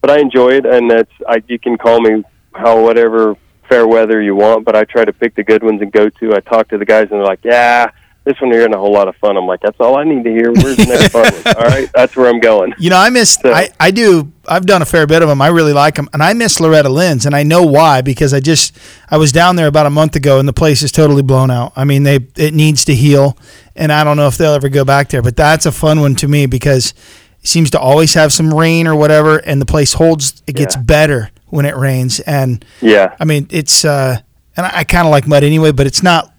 but 0.00 0.10
I 0.10 0.18
enjoy 0.18 0.50
it, 0.50 0.66
and 0.66 0.90
that's 0.90 1.12
I 1.28 1.42
you 1.48 1.58
can 1.58 1.78
call 1.78 2.00
me 2.00 2.24
how 2.54 2.80
whatever 2.82 3.36
fair 3.68 3.86
weather 3.86 4.22
you 4.22 4.34
want, 4.34 4.64
but 4.64 4.76
I 4.76 4.84
try 4.84 5.04
to 5.04 5.12
pick 5.12 5.34
the 5.34 5.44
good 5.44 5.62
ones 5.62 5.82
and 5.82 5.90
go 5.92 6.08
to. 6.08 6.34
I 6.34 6.40
talk 6.40 6.68
to 6.68 6.78
the 6.78 6.84
guys, 6.84 7.08
and 7.10 7.20
they're 7.20 7.24
like, 7.24 7.44
yeah. 7.44 7.90
This 8.26 8.40
one 8.40 8.50
here 8.50 8.60
isn't 8.60 8.74
a 8.74 8.78
whole 8.78 8.92
lot 8.92 9.06
of 9.06 9.14
fun. 9.16 9.36
I'm 9.36 9.46
like, 9.46 9.60
that's 9.60 9.78
all 9.78 9.96
I 9.96 10.02
need 10.02 10.24
to 10.24 10.30
hear. 10.30 10.50
Where's 10.52 10.76
the 10.76 10.86
next 10.86 11.08
fun 11.12 11.32
one? 11.32 11.56
All 11.56 11.62
right, 11.62 11.88
that's 11.94 12.16
where 12.16 12.28
I'm 12.28 12.40
going. 12.40 12.74
You 12.76 12.90
know, 12.90 12.96
I 12.98 13.08
miss. 13.08 13.34
So- 13.34 13.52
I, 13.52 13.68
I 13.78 13.92
do. 13.92 14.32
I've 14.48 14.66
done 14.66 14.82
a 14.82 14.84
fair 14.84 15.06
bit 15.06 15.22
of 15.22 15.28
them. 15.28 15.40
I 15.40 15.46
really 15.46 15.72
like 15.72 15.94
them, 15.94 16.08
and 16.12 16.20
I 16.22 16.32
miss 16.32 16.58
Loretta 16.60 16.88
Lynn's, 16.88 17.24
and 17.24 17.36
I 17.36 17.44
know 17.44 17.62
why 17.62 18.02
because 18.02 18.34
I 18.34 18.40
just 18.40 18.76
I 19.10 19.16
was 19.16 19.30
down 19.30 19.54
there 19.56 19.68
about 19.68 19.86
a 19.86 19.90
month 19.90 20.16
ago, 20.16 20.40
and 20.40 20.48
the 20.48 20.52
place 20.52 20.82
is 20.82 20.90
totally 20.90 21.22
blown 21.22 21.52
out. 21.52 21.72
I 21.76 21.84
mean, 21.84 22.02
they 22.02 22.16
it 22.36 22.52
needs 22.52 22.84
to 22.86 22.94
heal, 22.96 23.38
and 23.76 23.92
I 23.92 24.02
don't 24.02 24.16
know 24.16 24.26
if 24.26 24.36
they'll 24.36 24.54
ever 24.54 24.68
go 24.68 24.84
back 24.84 25.08
there. 25.10 25.22
But 25.22 25.36
that's 25.36 25.64
a 25.64 25.70
fun 25.72 26.00
one 26.00 26.16
to 26.16 26.26
me 26.28 26.46
because 26.46 26.94
it 27.42 27.46
seems 27.46 27.70
to 27.70 27.78
always 27.80 28.14
have 28.14 28.32
some 28.32 28.52
rain 28.52 28.88
or 28.88 28.96
whatever, 28.96 29.38
and 29.38 29.60
the 29.62 29.66
place 29.66 29.92
holds. 29.92 30.42
It 30.48 30.56
gets 30.56 30.74
Yeah. 30.74 30.82
better 30.82 31.30
when 31.46 31.64
it 31.64 31.76
rains, 31.76 32.18
and 32.20 32.64
Yeah, 32.80 33.14
I 33.20 33.24
mean 33.24 33.46
it's. 33.50 33.84
uh 33.84 34.18
And 34.56 34.66
I, 34.66 34.78
I 34.80 34.84
kind 34.84 35.06
of 35.06 35.12
like 35.12 35.28
mud 35.28 35.44
anyway, 35.44 35.70
but 35.70 35.86
it's 35.86 36.02
not 36.02 36.32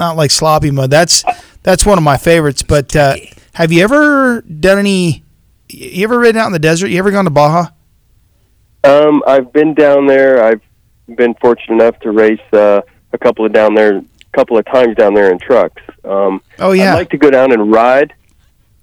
not 0.00 0.16
like 0.16 0.32
sloppy 0.32 0.72
mud. 0.72 0.90
That's 0.90 1.24
that's 1.62 1.86
one 1.86 1.98
of 1.98 2.02
my 2.02 2.16
favorites. 2.16 2.62
But 2.64 2.96
uh, 2.96 3.14
have 3.52 3.70
you 3.70 3.84
ever 3.84 4.40
done 4.42 4.78
any? 4.80 5.22
You 5.68 6.02
ever 6.02 6.18
ridden 6.18 6.40
out 6.40 6.46
in 6.46 6.52
the 6.52 6.58
desert? 6.58 6.88
You 6.88 6.98
ever 6.98 7.12
gone 7.12 7.24
to 7.26 7.30
Baja? 7.30 7.66
Um, 8.82 9.22
I've 9.26 9.52
been 9.52 9.74
down 9.74 10.06
there. 10.06 10.42
I've 10.42 10.62
been 11.14 11.34
fortunate 11.34 11.74
enough 11.74 12.00
to 12.00 12.10
race 12.10 12.40
uh, 12.52 12.80
a 13.12 13.18
couple 13.18 13.44
of 13.44 13.52
down 13.52 13.74
there, 13.74 13.98
a 13.98 14.04
couple 14.32 14.56
of 14.58 14.64
times 14.64 14.96
down 14.96 15.14
there 15.14 15.30
in 15.30 15.38
trucks. 15.38 15.82
Um, 16.04 16.40
Oh 16.58 16.72
yeah, 16.72 16.92
I'd 16.92 16.96
like 16.96 17.10
to 17.10 17.18
go 17.18 17.30
down 17.30 17.52
and 17.52 17.70
ride, 17.70 18.14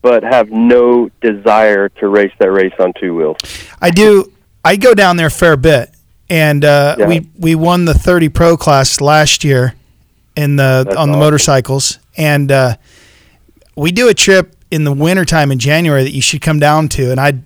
but 0.02 0.24
have 0.24 0.50
no 0.52 1.10
desire 1.20 1.90
to 1.90 2.08
race 2.08 2.32
that 2.40 2.52
race 2.52 2.74
on 2.80 2.94
two 2.94 3.16
wheels. 3.16 3.38
I 3.82 3.90
do. 3.90 4.32
I 4.64 4.76
go 4.76 4.94
down 4.94 5.18
there 5.18 5.28
a 5.28 5.32
fair 5.32 5.58
bit, 5.58 5.90
and 6.30 6.64
uh, 6.64 6.96
Yeah. 7.00 7.08
we 7.08 7.28
we 7.38 7.56
won 7.56 7.86
the 7.86 7.94
30 7.94 8.30
pro 8.30 8.56
class 8.56 9.02
last 9.02 9.44
year 9.44 9.74
in 10.38 10.56
the 10.56 10.84
That's 10.86 10.96
on 10.96 11.10
the 11.10 11.14
awesome. 11.16 11.20
motorcycles, 11.20 12.00
and 12.16 12.52
uh, 12.52 12.76
we 13.76 13.92
do 13.92 14.08
a 14.08 14.14
trip 14.14 14.56
in 14.72 14.84
the 14.86 14.94
wintertime 14.94 15.52
in 15.52 15.60
January 15.60 16.04
that 16.04 16.12
you 16.12 16.22
should 16.22 16.42
come 16.42 16.60
down 16.60 16.88
to, 16.90 17.12
and 17.12 17.20
I'd 17.20 17.44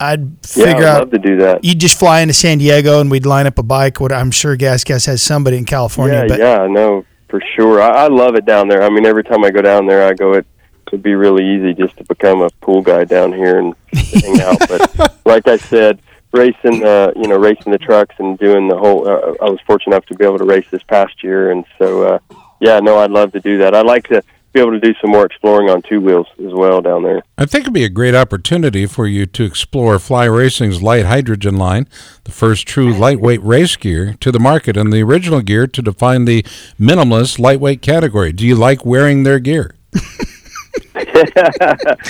I'd 0.00 0.44
figure 0.46 0.66
Yeah, 0.70 0.76
I'd 0.76 0.84
out. 0.84 0.98
love 1.00 1.10
to 1.10 1.18
do 1.18 1.36
that. 1.38 1.62
You'd 1.64 1.78
just 1.78 1.98
fly 1.98 2.20
into 2.22 2.32
San 2.34 2.58
Diego 2.58 3.00
and 3.00 3.10
we'd 3.10 3.26
line 3.26 3.46
up 3.46 3.58
a 3.58 3.62
bike. 3.62 4.00
What 4.00 4.12
I'm 4.12 4.30
sure 4.30 4.56
Gas 4.56 4.82
Gas 4.82 5.04
has 5.04 5.22
somebody 5.22 5.58
in 5.58 5.66
California. 5.66 6.20
Yeah, 6.20 6.26
but 6.26 6.38
yeah, 6.38 6.66
no, 6.68 7.04
for 7.28 7.40
sure. 7.54 7.82
I, 7.82 8.04
I 8.04 8.08
love 8.08 8.34
it 8.34 8.46
down 8.46 8.68
there. 8.68 8.82
I 8.82 8.88
mean, 8.88 9.04
every 9.04 9.22
time 9.24 9.44
I 9.44 9.50
go 9.50 9.60
down 9.62 9.86
there, 9.86 10.06
I 10.06 10.14
go. 10.14 10.32
It 10.32 10.46
would 10.92 11.02
be 11.04 11.14
really 11.14 11.44
easy 11.46 11.72
just 11.74 11.96
to 11.98 12.04
become 12.04 12.40
a 12.42 12.50
pool 12.62 12.82
guy 12.82 13.04
down 13.04 13.32
here 13.32 13.58
and 13.60 13.74
hang 13.92 14.40
out. 14.40 14.58
But 14.68 15.20
like 15.24 15.46
I 15.46 15.56
said, 15.56 16.00
racing, 16.32 16.84
uh, 16.84 17.12
you 17.16 17.28
know, 17.28 17.38
racing 17.38 17.72
the 17.72 17.78
trucks 17.78 18.14
and 18.18 18.38
doing 18.38 18.68
the 18.68 18.76
whole. 18.76 19.08
Uh, 19.08 19.34
I 19.42 19.50
was 19.50 19.60
fortunate 19.66 19.94
enough 19.94 20.06
to 20.06 20.14
be 20.14 20.24
able 20.24 20.38
to 20.38 20.44
race 20.44 20.66
this 20.70 20.82
past 20.82 21.22
year, 21.22 21.50
and 21.50 21.64
so 21.78 22.02
uh, 22.04 22.18
yeah, 22.60 22.80
no, 22.80 22.98
I'd 22.98 23.10
love 23.10 23.32
to 23.32 23.40
do 23.40 23.58
that. 23.58 23.74
I'd 23.74 23.86
like 23.86 24.08
to 24.08 24.22
be 24.52 24.60
able 24.60 24.72
to 24.72 24.80
do 24.80 24.92
some 25.00 25.10
more 25.10 25.24
exploring 25.24 25.70
on 25.70 25.80
two 25.82 26.00
wheels 26.00 26.26
as 26.44 26.52
well 26.52 26.80
down 26.80 27.04
there. 27.04 27.22
I 27.38 27.46
think 27.46 27.62
it'd 27.62 27.72
be 27.72 27.84
a 27.84 27.88
great 27.88 28.14
opportunity 28.14 28.84
for 28.86 29.06
you 29.06 29.26
to 29.26 29.44
explore 29.44 29.98
Fly 29.98 30.24
Racing's 30.24 30.82
light 30.82 31.06
hydrogen 31.06 31.56
line, 31.56 31.86
the 32.24 32.32
first 32.32 32.66
true 32.66 32.92
lightweight 32.92 33.42
race 33.42 33.76
gear 33.76 34.14
to 34.20 34.32
the 34.32 34.40
market, 34.40 34.76
and 34.76 34.92
the 34.92 35.02
original 35.02 35.40
gear 35.40 35.66
to 35.68 35.82
define 35.82 36.24
the 36.24 36.42
minimalist 36.80 37.38
lightweight 37.38 37.80
category. 37.80 38.32
Do 38.32 38.44
you 38.44 38.56
like 38.56 38.84
wearing 38.84 39.22
their 39.22 39.38
gear? 39.38 39.76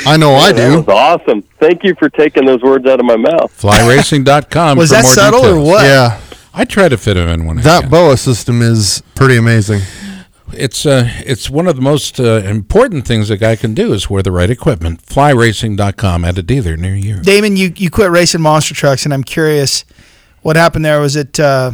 I 0.06 0.16
know 0.16 0.34
I 0.36 0.52
That 0.52 0.70
do. 0.70 0.76
was 0.82 0.88
awesome. 0.88 1.42
Thank 1.58 1.84
you 1.84 1.94
for 1.98 2.08
taking 2.10 2.44
those 2.46 2.62
words 2.62 2.86
out 2.86 3.00
of 3.00 3.06
my 3.06 3.16
mouth. 3.16 3.56
FlyRacing.com. 3.60 4.78
was 4.78 4.90
for 4.90 4.94
that 4.96 5.02
more 5.04 5.12
subtle 5.12 5.40
details. 5.42 5.58
or 5.58 5.70
what? 5.70 5.84
Yeah, 5.84 6.20
I 6.54 6.64
try 6.64 6.88
to 6.88 6.96
fit 6.96 7.14
them 7.14 7.28
in 7.28 7.46
when 7.46 7.58
I 7.58 7.62
that 7.62 7.80
can. 7.82 7.90
boa 7.90 8.16
system 8.16 8.62
is 8.62 9.02
pretty 9.14 9.36
amazing. 9.36 9.80
It's 10.52 10.84
uh, 10.84 11.08
it's 11.24 11.48
one 11.48 11.68
of 11.68 11.76
the 11.76 11.82
most 11.82 12.18
uh, 12.18 12.38
important 12.44 13.06
things 13.06 13.30
a 13.30 13.36
guy 13.36 13.54
can 13.54 13.72
do 13.72 13.92
is 13.92 14.10
wear 14.10 14.20
the 14.22 14.32
right 14.32 14.50
equipment. 14.50 15.00
FlyRacing.com 15.06 16.24
at 16.24 16.36
a 16.38 16.42
dealer 16.42 16.76
near 16.76 16.96
you. 16.96 17.20
Damon, 17.22 17.56
you, 17.56 17.72
you 17.76 17.88
quit 17.88 18.10
racing 18.10 18.40
monster 18.40 18.74
trucks, 18.74 19.04
and 19.04 19.14
I'm 19.14 19.22
curious 19.22 19.84
what 20.42 20.56
happened 20.56 20.84
there. 20.84 21.00
Was 21.00 21.14
it? 21.14 21.38
Uh, 21.38 21.72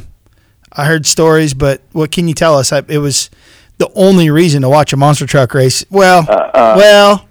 I 0.72 0.84
heard 0.84 1.06
stories, 1.06 1.54
but 1.54 1.80
what 1.92 2.10
can 2.12 2.28
you 2.28 2.34
tell 2.34 2.58
us? 2.58 2.70
I, 2.70 2.82
it 2.86 2.98
was 2.98 3.30
the 3.78 3.90
only 3.94 4.28
reason 4.28 4.60
to 4.60 4.68
watch 4.68 4.92
a 4.92 4.96
monster 4.98 5.24
truck 5.26 5.54
race. 5.54 5.82
Well, 5.88 6.26
well, 6.54 7.25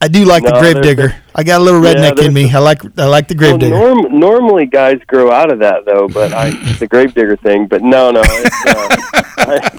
I 0.00 0.06
do 0.08 0.24
like 0.24 0.44
the 0.44 0.54
Uh, 0.54 0.60
grave 0.60 0.80
digger. 0.82 1.14
I 1.34 1.42
got 1.42 1.60
a 1.60 1.64
little 1.64 1.82
Yeah, 1.82 1.94
redneck 1.94 2.24
in 2.24 2.32
me. 2.32 2.50
I 2.52 2.58
like 2.58 2.82
I 2.98 3.06
like 3.06 3.26
the 3.28 3.34
grave 3.34 3.52
Well, 3.52 3.58
digger. 3.58 3.74
norm, 3.78 4.18
normally 4.18 4.66
guys 4.66 5.00
grow 5.06 5.30
out 5.32 5.50
of 5.52 5.58
that 5.58 5.84
though, 5.86 6.06
but 6.08 6.32
I 6.32 6.50
the 6.78 6.86
gravedigger 6.86 7.36
thing. 7.36 7.66
But 7.66 7.82
no, 7.82 8.10
no, 8.12 8.22
it's, 8.24 8.66
uh, 8.66 8.96
I, 9.38 9.70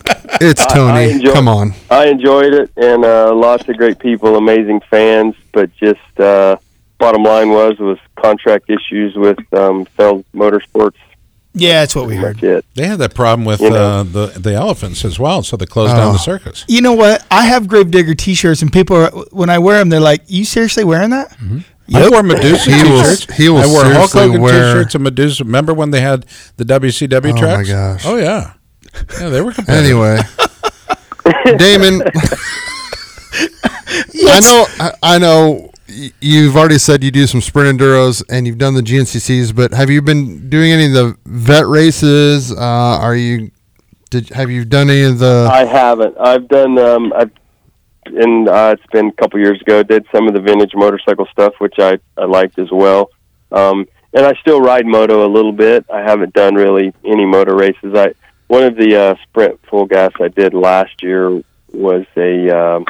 It's 0.42 0.62
I- 0.62 0.66
I 0.66 0.74
Tony. 0.74 1.12
enjoy- 1.12 1.34
Come 1.34 1.48
on. 1.48 1.74
I 1.90 2.08
enjoyed 2.08 2.54
it, 2.54 2.70
and 2.78 3.06
uh, 3.06 3.34
lots 3.34 3.68
of 3.70 3.78
great 3.78 4.00
people, 4.00 4.36
amazing 4.36 4.82
fans. 4.90 5.36
But 5.54 5.74
just 5.78 6.20
uh, 6.20 6.58
bottom 6.98 7.24
line 7.24 7.50
was 7.52 7.80
was 7.80 7.98
contract 8.18 8.70
issues 8.70 9.16
with 9.16 9.40
um, 9.54 9.86
Feld 9.96 10.26
Motorsports. 10.36 10.96
Yeah, 11.54 11.82
that's 11.82 11.96
what 11.96 12.08
we 12.08 12.16
heard. 12.16 12.42
it. 12.44 12.66
They 12.76 12.86
had 12.88 13.00
that 13.00 13.14
problem 13.14 13.46
with 13.46 13.60
You 13.62 13.70
know. 13.72 13.76
uh, 14.00 14.04
the 14.04 14.28
the 14.40 14.54
elephants 14.54 15.04
as 15.06 15.18
well, 15.20 15.44
so 15.44 15.58
they 15.58 15.66
closed 15.66 15.94
down 15.96 16.10
Oh. 16.10 16.12
the 16.14 16.18
circus. 16.20 16.64
You 16.68 16.82
know 16.82 16.94
what? 16.94 17.26
I 17.32 17.46
have 17.46 17.68
grave 17.68 17.92
digger 17.92 18.16
T-shirts, 18.16 18.62
and 18.62 18.72
people 18.72 18.96
are, 18.96 19.10
when 19.32 19.50
I 19.50 19.58
wear 19.60 19.80
them, 19.80 19.90
they're 19.90 20.00
like, 20.00 20.22
"You 20.28 20.46
seriously 20.46 20.84
wearing 20.84 21.10
that?" 21.10 21.36
I 21.92 22.08
wore 22.08 22.22
Medusa 22.22 22.70
He 22.72 22.84
t-shirts. 22.84 23.34
he 23.36 23.50
will 23.50 23.58
I 23.58 23.66
wore 23.66 23.84
Hulk 23.84 24.12
seriously 24.12 24.22
Hogan 24.22 24.42
wear- 24.42 24.74
t-shirts 24.74 24.96
and 24.96 25.04
Medusa. 25.04 25.44
Remember 25.44 25.74
when 25.74 25.90
they 25.92 26.02
had 26.02 26.26
the 26.58 26.64
WCW 26.66 27.34
Oh, 27.36 27.58
my 27.58 27.64
gosh. 27.64 28.04
Oh 28.06 28.16
yeah, 28.18 28.54
yeah, 29.20 29.30
they 29.30 29.42
were 29.42 29.52
competitive. 29.52 29.86
Anyway, 29.92 30.20
Damon, 31.58 32.02
I 34.28 34.40
know, 34.42 34.66
I, 34.80 34.94
I 35.02 35.18
know. 35.18 35.69
You've 36.22 36.56
already 36.56 36.78
said 36.78 37.04
you 37.04 37.12
do 37.12 37.28
some 37.28 37.42
sprint 37.42 37.78
enduros 37.80 38.24
and 38.30 38.48
you've 38.48 38.58
done 38.58 38.74
the 38.74 38.82
GNCCs, 38.82 39.56
but 39.56 39.74
have 39.74 39.90
you 39.90 40.02
been 40.02 40.50
doing 40.50 40.72
any 40.72 40.86
of 40.86 40.94
the 40.94 41.18
vet 41.26 41.68
races? 41.68 42.52
Uh, 42.52 42.58
are 42.58 43.16
you? 43.16 43.52
Did 44.10 44.30
have 44.30 44.50
you 44.50 44.66
done 44.66 44.90
any 44.90 45.04
of 45.04 45.20
the? 45.20 45.50
I 45.52 45.66
haven't. 45.66 46.16
I've 46.20 46.48
done. 46.48 46.78
Um, 46.80 47.14
I've 47.14 47.32
and 48.06 48.50
uh, 48.50 48.76
it's 48.78 48.92
been 48.92 49.08
a 49.08 49.14
couple 49.14 49.40
years 49.40 49.62
ago. 49.62 49.84
Did 49.84 50.06
some 50.12 50.28
of 50.28 50.34
the 50.34 50.42
vintage 50.42 50.72
motorcycle 50.74 51.28
stuff, 51.32 51.54
which 51.60 51.76
I 51.80 52.00
I 52.18 52.26
liked 52.26 52.58
as 52.60 52.72
well. 52.72 53.12
Um, 53.52 53.88
and 54.14 54.26
I 54.26 54.34
still 54.42 54.62
ride 54.62 54.86
moto 54.86 55.26
a 55.26 55.30
little 55.30 55.52
bit. 55.52 55.86
I 55.92 56.00
haven't 56.00 56.34
done 56.34 56.56
really 56.56 56.94
any 57.06 57.26
motor 57.26 57.56
races. 57.56 57.94
I 57.96 58.14
one 58.48 58.64
of 58.64 58.76
the 58.76 58.96
uh, 58.96 59.16
sprint 59.24 59.60
full 59.70 59.86
gas 59.86 60.12
I 60.20 60.30
did 60.30 60.54
last 60.54 61.04
year 61.04 61.42
was 61.72 62.06
a 62.18 62.50
um, 62.50 62.86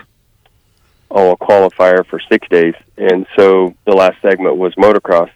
oh 1.12 1.32
a 1.32 1.38
qualifier 1.38 2.06
for 2.06 2.20
six 2.32 2.48
days, 2.50 2.76
and 2.98 3.26
so 3.36 3.76
the 3.86 3.94
last 3.94 4.22
segment 4.22 4.58
was 4.58 4.74
motocross, 4.76 5.30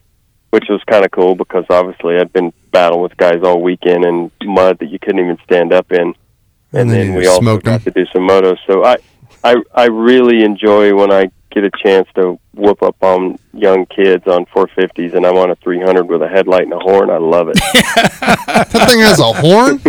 which 0.52 0.66
was 0.70 0.82
kind 0.86 1.04
of 1.06 1.12
cool 1.12 1.36
because 1.36 1.66
obviously 1.70 2.18
I'd 2.18 2.32
been 2.34 2.54
battling 2.72 3.02
with 3.02 3.16
guys 3.18 3.42
all 3.44 3.62
weekend 3.62 4.06
in 4.06 4.32
mud 4.44 4.80
that 4.80 4.88
you 4.90 5.00
couldn't 5.00 5.20
even 5.20 5.38
stand 5.44 5.72
up 5.74 5.92
in 5.92 6.00
And 6.02 6.16
and, 6.74 6.90
then 6.90 7.08
then, 7.08 7.16
we 7.16 7.28
also 7.28 7.42
smoked 7.42 7.66
got 7.66 7.74
'em. 7.76 7.80
to 7.82 7.92
do 7.92 8.06
some 8.12 8.28
motos. 8.28 8.58
So 8.66 8.84
I, 8.84 8.98
I, 9.44 9.56
I 9.76 9.86
really 9.86 10.44
enjoy 10.44 10.96
when 10.96 11.12
I 11.12 11.30
get 11.52 11.64
a 11.64 11.72
chance 11.84 12.08
to 12.16 12.40
whoop 12.56 12.82
up 12.82 12.96
on 13.02 13.38
young 13.54 13.86
kids 13.86 14.26
on 14.28 14.46
450s, 14.48 15.14
and 15.16 15.26
I'm 15.26 15.38
on 15.38 15.52
a 15.52 15.56
300 15.58 16.06
with 16.06 16.24
a 16.24 16.28
headlight 16.28 16.64
and 16.64 16.74
a 16.74 16.80
horn. 16.80 17.10
I 17.12 17.18
love 17.18 17.50
it. 17.50 17.56
that 18.22 18.88
thing 18.90 19.02
has 19.02 19.20
a 19.20 19.32
horn. 19.34 19.80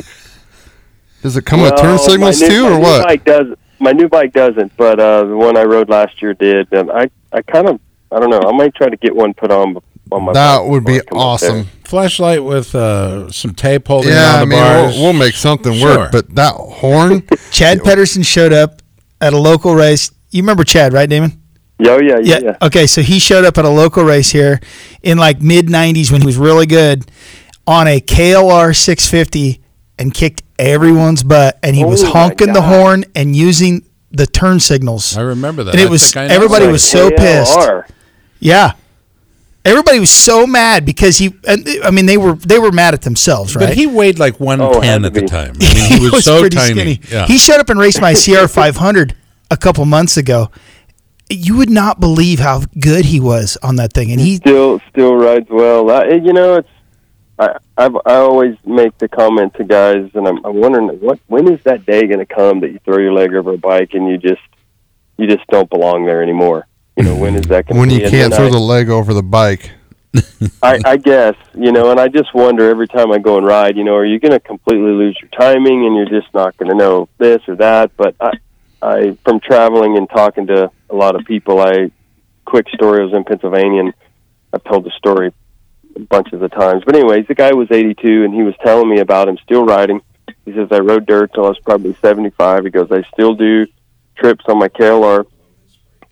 Does 1.22 1.38
it 1.38 1.46
come 1.46 1.62
with 1.62 1.74
turn 1.78 1.98
signals 1.98 2.40
new, 2.42 2.48
too, 2.48 2.62
my 2.64 2.68
or 2.68 2.74
new 2.74 2.80
what? 2.80 3.06
Bike 3.06 3.24
does. 3.24 3.46
My 3.84 3.92
new 3.92 4.08
bike 4.08 4.32
doesn't, 4.32 4.76
but 4.76 4.98
uh, 4.98 5.24
the 5.24 5.36
one 5.36 5.56
I 5.58 5.64
rode 5.64 5.90
last 5.90 6.20
year 6.22 6.32
did. 6.32 6.72
And 6.72 6.90
I, 6.90 7.10
I 7.32 7.42
kind 7.42 7.68
of, 7.68 7.80
I 8.10 8.18
don't 8.18 8.30
know. 8.30 8.40
I 8.40 8.52
might 8.56 8.74
try 8.74 8.88
to 8.88 8.96
get 8.96 9.14
one 9.14 9.34
put 9.34 9.50
on 9.50 9.76
on 10.10 10.22
my. 10.24 10.32
Bike. 10.32 10.34
That 10.34 10.58
bike 10.60 10.70
would 10.70 10.84
be 10.84 10.96
I 10.96 11.00
come 11.00 11.18
up 11.18 11.40
there. 11.40 11.50
awesome. 11.50 11.66
Flashlight 11.84 12.42
with 12.42 12.74
uh, 12.74 13.30
some 13.30 13.54
tape 13.54 13.86
holding 13.86 14.10
Yeah, 14.12 14.32
on 14.32 14.36
I 14.36 14.40
the 14.40 14.46
mean, 14.46 14.58
bars. 14.58 14.94
we'll, 14.94 15.02
we'll 15.04 15.12
make 15.12 15.34
something 15.34 15.74
Sure. 15.74 15.98
work, 15.98 16.12
but 16.12 16.34
that 16.34 16.54
horn. 16.54 17.24
Chad 17.50 17.82
Pedersen 17.84 18.22
showed 18.22 18.52
up 18.54 18.80
at 19.20 19.32
a 19.34 19.38
local 19.38 19.74
race. 19.74 20.10
You 20.30 20.42
remember 20.42 20.64
Chad, 20.64 20.92
right, 20.94 21.08
Damon? 21.08 21.40
Yeah, 21.78 21.98
yeah, 21.98 22.00
yeah. 22.02 22.18
Yeah. 22.22 22.38
yeah. 22.42 22.56
Okay, 22.62 22.86
so 22.86 23.02
he 23.02 23.18
showed 23.18 23.44
up 23.44 23.58
at 23.58 23.64
a 23.66 23.68
local 23.68 24.02
race 24.04 24.30
here 24.30 24.60
in 25.02 25.18
like 25.18 25.42
mid 25.42 25.66
'90s 25.66 26.10
when 26.10 26.22
he 26.22 26.26
was 26.26 26.38
really 26.38 26.66
good 26.66 27.04
on 27.66 27.86
a 27.86 28.00
KLR 28.00 28.74
650 28.74 29.60
and 29.98 30.14
kicked 30.14 30.42
everyone's 30.58 31.22
butt, 31.22 31.58
and 31.62 31.74
he 31.76 31.84
was 31.84 32.02
Oh, 32.02 32.06
my 32.06 32.10
honking 32.20 32.52
the 32.52 32.62
horn 32.62 33.04
and 33.14 33.34
using 33.34 33.84
the 34.10 34.26
turn 34.26 34.60
signals. 34.60 35.16
I 35.16 35.22
remember 35.22 35.64
that. 35.64 35.74
And 35.74 35.80
it 35.82 35.86
I 35.88 35.90
was- 35.90 36.02
think 36.12 36.16
I 36.16 36.26
know 36.28 36.34
everybody 36.34 36.66
was 36.66 36.82
so 36.82 37.10
pissed. 37.10 37.58
Yeah. 38.40 38.72
Everybody 39.64 39.98
was 39.98 40.10
so 40.12 40.46
mad 40.46 40.84
because 40.84 41.16
he. 41.16 41.34
and, 41.48 41.66
I 41.82 41.90
mean, 41.90 42.04
they 42.04 42.18
were 42.18 42.34
they 42.34 42.58
were 42.58 42.70
mad 42.70 42.92
at 42.92 43.00
themselves, 43.00 43.56
right? 43.56 43.68
But 43.68 43.74
he 43.76 43.86
weighed 43.86 44.18
like 44.18 44.38
110 44.38 45.04
Oh, 45.04 45.06
at 45.06 45.14
the 45.14 45.22
time. 45.22 45.54
I 45.58 45.74
mean, 45.90 46.00
he 46.00 46.10
was, 46.10 46.24
so 46.26 46.40
pretty 46.40 46.56
tiny. 46.56 46.74
skinny. 46.74 47.00
Yeah. 47.10 47.24
He 47.26 47.38
showed 47.38 47.60
up 47.60 47.70
and 47.70 47.80
raced 47.80 47.98
my 48.02 48.12
CR 48.12 48.46
500 48.46 49.16
a 49.50 49.56
couple 49.56 49.82
months 49.86 50.18
ago. 50.18 50.50
You 51.30 51.56
would 51.56 51.70
not 51.70 51.98
believe 51.98 52.40
how 52.40 52.64
good 52.78 53.06
he 53.06 53.20
was 53.20 53.56
on 53.62 53.76
that 53.76 53.94
thing, 53.94 54.12
and 54.12 54.20
he 54.20 54.36
still 54.36 54.80
still 54.90 55.16
rides 55.16 55.46
well. 55.48 55.90
I, 55.90 56.08
you 56.10 56.34
know, 56.34 56.56
it's 56.56 56.68
I 57.38 57.56
I've, 57.76 57.96
I 58.06 58.14
always 58.16 58.56
make 58.64 58.96
the 58.98 59.08
comment 59.08 59.54
to 59.54 59.64
guys, 59.64 60.10
and 60.14 60.26
I'm, 60.26 60.44
I'm 60.44 60.56
wondering 60.56 60.88
what 61.00 61.18
when 61.26 61.52
is 61.52 61.60
that 61.64 61.84
day 61.84 62.06
going 62.06 62.20
to 62.20 62.26
come 62.26 62.60
that 62.60 62.72
you 62.72 62.78
throw 62.84 62.98
your 62.98 63.12
leg 63.12 63.34
over 63.34 63.54
a 63.54 63.58
bike 63.58 63.94
and 63.94 64.08
you 64.08 64.18
just 64.18 64.42
you 65.16 65.26
just 65.26 65.46
don't 65.48 65.68
belong 65.68 66.06
there 66.06 66.22
anymore. 66.22 66.66
You 66.96 67.04
know, 67.04 67.16
when 67.16 67.34
is 67.34 67.46
that 67.46 67.66
going 67.66 67.74
to 67.74 67.80
when 67.80 67.90
you 67.90 68.08
can't 68.08 68.32
throw 68.32 68.46
I, 68.46 68.50
the 68.50 68.58
leg 68.58 68.88
over 68.88 69.12
the 69.12 69.22
bike. 69.22 69.72
I, 70.62 70.80
I 70.84 70.96
guess 70.96 71.34
you 71.54 71.72
know, 71.72 71.90
and 71.90 71.98
I 71.98 72.06
just 72.06 72.32
wonder 72.34 72.68
every 72.70 72.86
time 72.86 73.10
I 73.10 73.18
go 73.18 73.36
and 73.36 73.46
ride. 73.46 73.76
You 73.76 73.82
know, 73.82 73.96
are 73.96 74.04
you 74.04 74.20
going 74.20 74.32
to 74.32 74.40
completely 74.40 74.92
lose 74.92 75.18
your 75.20 75.30
timing 75.30 75.86
and 75.86 75.96
you're 75.96 76.20
just 76.20 76.32
not 76.32 76.56
going 76.56 76.70
to 76.70 76.76
know 76.76 77.08
this 77.18 77.40
or 77.48 77.56
that? 77.56 77.96
But 77.96 78.14
I, 78.20 78.30
I 78.80 79.18
from 79.24 79.40
traveling 79.40 79.96
and 79.96 80.08
talking 80.08 80.46
to 80.46 80.70
a 80.88 80.94
lot 80.94 81.16
of 81.16 81.24
people, 81.24 81.58
I 81.58 81.90
quick 82.44 82.68
story. 82.68 83.00
I 83.00 83.04
was 83.06 83.14
in 83.14 83.24
Pennsylvania, 83.24 83.80
and 83.80 83.94
I've 84.52 84.62
told 84.62 84.84
the 84.84 84.92
story 84.92 85.32
a 85.96 86.00
bunch 86.00 86.32
of 86.32 86.40
the 86.40 86.48
times. 86.48 86.82
But 86.84 86.96
anyways, 86.96 87.26
the 87.26 87.34
guy 87.34 87.52
was 87.52 87.68
82, 87.70 88.24
and 88.24 88.34
he 88.34 88.42
was 88.42 88.54
telling 88.64 88.88
me 88.88 89.00
about 89.00 89.28
him 89.28 89.38
still 89.38 89.64
riding. 89.64 90.00
He 90.44 90.52
says 90.52 90.68
I 90.70 90.78
rode 90.78 91.06
dirt 91.06 91.32
till 91.34 91.46
I 91.46 91.48
was 91.48 91.58
probably 91.60 91.94
75. 92.00 92.64
He 92.64 92.70
goes, 92.70 92.90
I 92.90 93.02
still 93.12 93.34
do 93.34 93.66
trips 94.16 94.44
on 94.48 94.58
my 94.58 94.68
KLR 94.68 95.26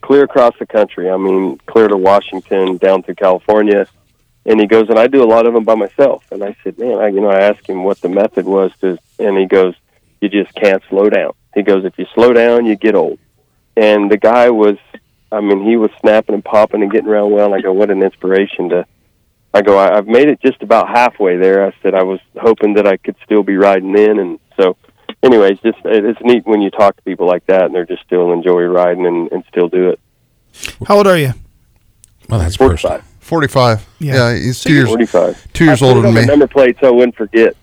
clear 0.02 0.24
across 0.24 0.54
the 0.58 0.66
country. 0.66 1.08
I 1.08 1.16
mean, 1.16 1.58
clear 1.66 1.88
to 1.88 1.96
Washington, 1.96 2.76
down 2.76 3.02
through 3.02 3.14
California. 3.14 3.86
And 4.44 4.60
he 4.60 4.66
goes, 4.66 4.88
and 4.88 4.98
I 4.98 5.06
do 5.06 5.22
a 5.22 5.24
lot 5.24 5.46
of 5.46 5.54
them 5.54 5.64
by 5.64 5.76
myself. 5.76 6.24
And 6.32 6.42
I 6.42 6.56
said, 6.64 6.78
man, 6.78 6.98
I, 6.98 7.08
you 7.08 7.20
know, 7.20 7.30
I 7.30 7.40
asked 7.40 7.68
him 7.68 7.84
what 7.84 8.00
the 8.00 8.08
method 8.08 8.44
was 8.44 8.72
to, 8.80 8.98
and 9.18 9.38
he 9.38 9.46
goes, 9.46 9.74
you 10.20 10.28
just 10.28 10.54
can't 10.54 10.82
slow 10.88 11.08
down. 11.08 11.32
He 11.54 11.62
goes, 11.62 11.84
if 11.84 11.96
you 11.98 12.06
slow 12.14 12.32
down, 12.32 12.66
you 12.66 12.76
get 12.76 12.94
old. 12.94 13.18
And 13.76 14.10
the 14.10 14.16
guy 14.16 14.50
was, 14.50 14.76
I 15.30 15.40
mean, 15.40 15.64
he 15.64 15.76
was 15.76 15.90
snapping 16.00 16.34
and 16.34 16.44
popping 16.44 16.82
and 16.82 16.90
getting 16.90 17.08
around 17.08 17.30
well. 17.30 17.46
And 17.46 17.54
I 17.54 17.60
go, 17.60 17.72
what 17.72 17.90
an 17.90 18.02
inspiration 18.02 18.70
to, 18.70 18.86
I 19.54 19.62
go, 19.62 19.76
I, 19.78 19.98
I've 19.98 20.06
made 20.06 20.28
it 20.28 20.40
just 20.40 20.62
about 20.62 20.88
halfway 20.88 21.36
there. 21.36 21.66
I 21.66 21.72
said, 21.82 21.94
I 21.94 22.02
was 22.02 22.20
hoping 22.40 22.74
that 22.74 22.86
I 22.86 22.96
could 22.96 23.16
still 23.24 23.42
be 23.42 23.56
riding 23.56 23.96
in. 23.96 24.18
And 24.18 24.38
so, 24.56 24.76
anyways, 25.22 25.58
just, 25.60 25.78
it's 25.84 26.20
neat 26.22 26.46
when 26.46 26.62
you 26.62 26.70
talk 26.70 26.96
to 26.96 27.02
people 27.02 27.26
like 27.26 27.44
that 27.46 27.64
and 27.64 27.74
they're 27.74 27.84
just 27.86 28.02
still 28.02 28.32
enjoy 28.32 28.62
riding 28.62 29.06
and, 29.06 29.30
and 29.30 29.44
still 29.48 29.68
do 29.68 29.90
it. 29.90 30.00
How 30.86 30.98
old 30.98 31.06
are 31.06 31.18
you? 31.18 31.32
Well, 32.28 32.40
that's 32.40 32.56
personal. 32.56 32.98
45. 32.98 33.12
45. 33.20 33.88
Yeah. 33.98 34.14
Yeah, 34.14 34.34
he's 34.38 34.60
two 34.62 34.72
years 34.72 34.88
Forty-five. 34.88 35.52
two 35.52 35.64
years 35.66 35.82
I 35.82 35.86
older 35.86 36.00
than 36.00 36.08
on 36.08 36.14
my 36.14 36.20
me. 36.22 36.26
Number 36.26 36.46
plate, 36.46 36.76
so 36.80 36.88
I 36.88 36.90
wouldn't 36.90 37.16
forget. 37.16 37.56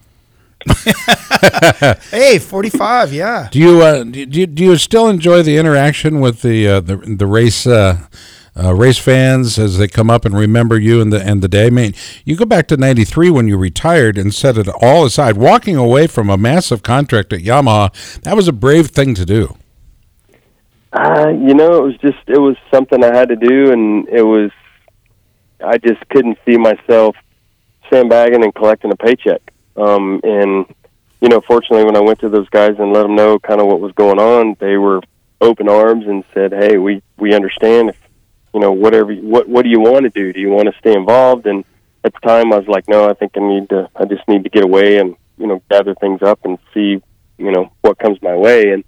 Hey, 2.12 2.38
45, 2.40 3.14
yeah. 3.14 3.48
Do 3.52 3.60
you 3.60 3.82
uh, 3.82 4.04
do 4.04 4.20
you, 4.20 4.46
do 4.48 4.64
you 4.64 4.78
still 4.78 5.08
enjoy 5.08 5.42
the 5.42 5.58
interaction 5.58 6.20
with 6.20 6.42
the 6.42 6.68
uh, 6.68 6.80
the 6.82 6.98
the 6.98 7.26
race 7.26 7.66
uh, 7.66 7.98
uh, 8.62 8.74
race 8.74 8.98
fans 8.98 9.58
as 9.58 9.78
they 9.78 9.88
come 9.88 10.10
up 10.10 10.26
and 10.26 10.36
remember 10.36 10.78
you 10.78 11.02
and 11.02 11.14
the 11.14 11.22
and 11.22 11.42
the 11.42 11.48
day? 11.48 11.68
I 11.68 11.70
mean, 11.70 11.94
you 12.26 12.36
go 12.36 12.46
back 12.46 12.68
to 12.68 12.78
'93 12.78 13.30
when 13.30 13.48
you 13.48 13.58
retired 13.58 14.18
and 14.18 14.34
set 14.34 14.58
it 14.58 14.68
all 14.82 15.06
aside, 15.06 15.38
walking 15.38 15.76
away 15.76 16.08
from 16.08 16.30
a 16.30 16.38
massive 16.38 16.84
contract 16.84 17.32
at 17.34 17.42
Yamaha. 17.42 18.22
That 18.22 18.36
was 18.36 18.48
a 18.48 18.54
brave 18.54 18.88
thing 18.88 19.16
to 19.16 19.26
do. 19.26 19.56
Uh, 20.92 21.30
you 21.30 21.54
know, 21.54 21.78
it 21.78 21.84
was 21.84 21.98
just 21.98 22.20
it 22.28 22.40
was 22.40 22.58
something 22.72 23.04
I 23.04 23.16
had 23.16 23.30
to 23.30 23.36
do, 23.36 23.72
and 23.72 24.08
it 24.10 24.24
was 24.24 24.52
I 25.64 25.78
just 25.78 26.08
couldn't 26.10 26.38
see 26.46 26.58
myself 26.58 27.16
sandbagging 27.90 28.44
and 28.44 28.54
collecting 28.54 28.92
a 28.92 28.96
paycheck. 28.96 29.42
Um, 29.76 30.20
and 30.24 30.66
you 31.22 31.30
know, 31.30 31.42
fortunately, 31.42 31.86
when 31.86 31.96
I 31.96 32.02
went 32.02 32.20
to 32.20 32.30
those 32.30 32.50
guys 32.50 32.76
and 32.80 32.94
let 32.94 33.04
them 33.04 33.16
know 33.16 33.40
kind 33.40 33.62
of 33.62 33.68
what 33.68 33.80
was 33.80 33.92
going 33.94 34.20
on, 34.20 34.56
they 34.60 34.78
were 34.78 35.02
open 35.42 35.70
arms 35.70 36.08
and 36.08 36.24
said, 36.34 36.52
"Hey, 36.54 36.78
we 36.78 37.02
we 37.18 37.34
understand. 37.34 37.90
If 37.90 38.09
you 38.54 38.60
know, 38.60 38.72
whatever, 38.72 39.14
what 39.14 39.48
what 39.48 39.64
do 39.64 39.70
you 39.70 39.80
want 39.80 40.04
to 40.04 40.10
do? 40.10 40.34
Do 40.34 40.40
you 40.40 40.50
want 40.50 40.68
to 40.68 40.80
stay 40.80 40.94
involved?" 40.94 41.46
And 41.46 41.64
at 42.04 42.14
the 42.14 42.20
time, 42.28 42.54
I 42.54 42.58
was 42.58 42.68
like, 42.68 42.88
"No, 42.88 43.10
I 43.10 43.14
think 43.14 43.34
I 43.36 43.40
need 43.40 43.70
to. 43.70 43.90
I 43.96 44.06
just 44.06 44.28
need 44.28 44.44
to 44.44 44.50
get 44.50 44.64
away 44.64 44.98
and 44.98 45.16
you 45.38 45.48
know 45.48 45.62
gather 45.70 45.96
things 45.96 46.22
up 46.22 46.40
and 46.44 46.58
see 46.74 47.02
you 47.38 47.52
know 47.52 47.72
what 47.82 48.00
comes 48.00 48.22
my 48.22 48.36
way." 48.36 48.72
And 48.72 48.84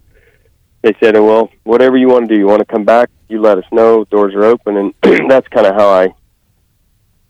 they 0.81 0.95
said, 0.99 1.15
oh, 1.15 1.25
"Well, 1.25 1.49
whatever 1.63 1.97
you 1.97 2.07
want 2.07 2.27
to 2.27 2.33
do, 2.33 2.39
you 2.39 2.47
want 2.47 2.59
to 2.59 2.65
come 2.65 2.85
back, 2.85 3.09
you 3.29 3.41
let 3.41 3.57
us 3.57 3.65
know. 3.71 4.05
Doors 4.05 4.33
are 4.33 4.45
open." 4.45 4.77
And 4.77 4.93
that's 5.29 5.47
kind 5.49 5.67
of 5.67 5.75
how 5.75 5.89
I, 5.89 6.13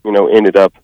you 0.04 0.12
know, 0.12 0.28
ended 0.28 0.56
up 0.56 0.74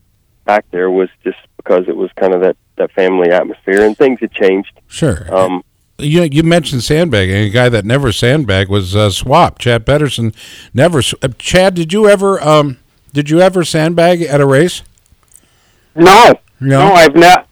back 0.45 0.65
there 0.71 0.91
was 0.91 1.09
just 1.25 1.39
because 1.57 1.89
it 1.89 1.97
was 1.97 2.11
kind 2.17 2.35
of 2.35 2.41
that 2.41 2.57
that 2.77 2.93
family 2.93 3.31
atmosphere 3.31 3.85
and 3.85 3.97
things 3.97 4.21
had 4.21 4.33
changed. 4.33 4.73
Sure. 4.87 5.35
Um, 5.35 5.63
you 5.99 6.23
you 6.23 6.43
mentioned 6.43 6.83
sandbagging. 6.85 7.37
A 7.37 7.51
guy 7.51 7.69
that 7.69 7.85
never 7.85 8.13
sandbagged 8.13 8.71
was 8.71 8.95
uh, 8.95 9.11
Swap. 9.11 9.59
Chad 9.59 9.85
Pedersen 9.87 10.33
never. 10.73 10.99
Uh, 11.23 11.29
Chad, 11.39 11.75
did 11.75 11.93
you 11.93 12.09
ever 12.09 12.43
um 12.47 12.79
did 13.13 13.31
you 13.31 13.41
ever 13.41 13.65
sandbag 13.65 14.23
at 14.23 14.41
a 14.41 14.47
race? 14.47 14.83
No, 15.95 16.35
No. 16.61 16.89
no, 16.89 16.93
I've 16.93 17.17
not. 17.17 17.49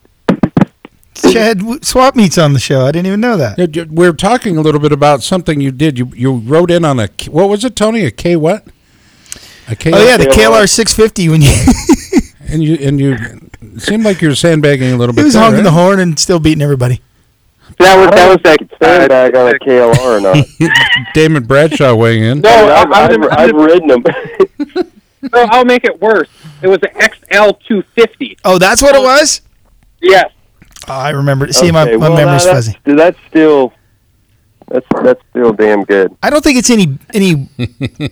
Chad, 1.32 1.62
swap 1.84 2.14
meets 2.14 2.36
on 2.36 2.52
the 2.52 2.58
show. 2.60 2.84
I 2.86 2.92
didn't 2.92 3.06
even 3.06 3.20
know 3.20 3.36
that. 3.38 3.88
We're 3.90 4.12
talking 4.12 4.58
a 4.58 4.60
little 4.60 4.80
bit 4.80 4.92
about 4.92 5.22
something 5.22 5.60
you 5.62 5.72
did. 5.72 5.98
You 5.98 6.10
you 6.14 6.34
wrote 6.34 6.70
in 6.70 6.84
on 6.84 7.00
a 7.00 7.08
what 7.30 7.48
was 7.48 7.64
it, 7.64 7.74
Tony? 7.74 8.04
A 8.04 8.10
K 8.10 8.36
what? 8.36 8.66
A 9.68 9.74
K. 9.74 9.90
Oh, 9.92 10.04
yeah, 10.06 10.18
the 10.18 10.26
KLR. 10.26 10.64
KLR 10.64 10.68
650 10.68 11.28
when 11.30 11.42
you 11.42 11.52
And 12.48 12.62
you 12.62 12.74
and 12.76 13.00
you 13.00 13.14
it 13.60 13.80
seemed 13.82 14.04
like 14.04 14.20
you 14.22 14.28
were 14.28 14.34
sandbagging 14.36 14.92
a 14.92 14.96
little 14.96 15.14
bit. 15.14 15.22
he 15.22 15.22
bit. 15.22 15.26
was 15.28 15.34
there, 15.34 15.42
honking 15.42 15.64
the 15.64 15.70
horn 15.72 15.98
and 16.00 16.18
still 16.18 16.38
beating 16.38 16.62
everybody. 16.62 17.00
That 17.78 17.96
was 17.96 18.10
that 18.10 18.28
was 18.28 18.38
that. 18.44 18.58
sandbag 18.82 19.36
on 19.36 19.48
a 19.54 19.58
KLR 19.58 19.98
or 19.98 20.20
not? 20.20 20.46
Damon 21.14 21.44
Bradshaw 21.44 21.94
weighing 21.94 22.22
in. 22.24 22.40
no, 22.40 22.48
I've, 22.50 22.90
I'm, 22.90 22.92
I've, 22.92 23.32
I'm, 23.32 23.38
I've 23.38 23.54
ridden 23.54 23.88
them. 23.88 24.02
no, 25.32 25.46
I'll 25.50 25.64
make 25.64 25.84
it 25.84 26.00
worse. 26.00 26.28
It 26.62 26.68
was 26.68 26.78
the 26.80 26.88
XL 26.88 27.50
250. 27.68 28.38
Oh, 28.44 28.58
that's 28.58 28.80
what 28.80 28.94
it 28.94 29.02
was? 29.02 29.42
Yes. 30.00 30.30
Oh, 30.88 30.92
I 30.94 31.10
remember. 31.10 31.52
See, 31.52 31.70
my, 31.70 31.82
Okay, 31.82 31.96
my 31.96 32.08
well, 32.08 32.16
memory's 32.18 32.44
that- 32.44 32.54
fuzzy. 32.54 32.76
That's, 32.84 32.96
that's 32.98 33.18
still 33.28 33.72
that's 34.68 34.86
that's 35.02 35.20
still 35.30 35.52
damn 35.52 35.84
good. 35.84 36.16
I 36.22 36.30
don't 36.30 36.42
think 36.42 36.58
it's 36.58 36.70
any 36.70 36.98
any. 37.14 37.34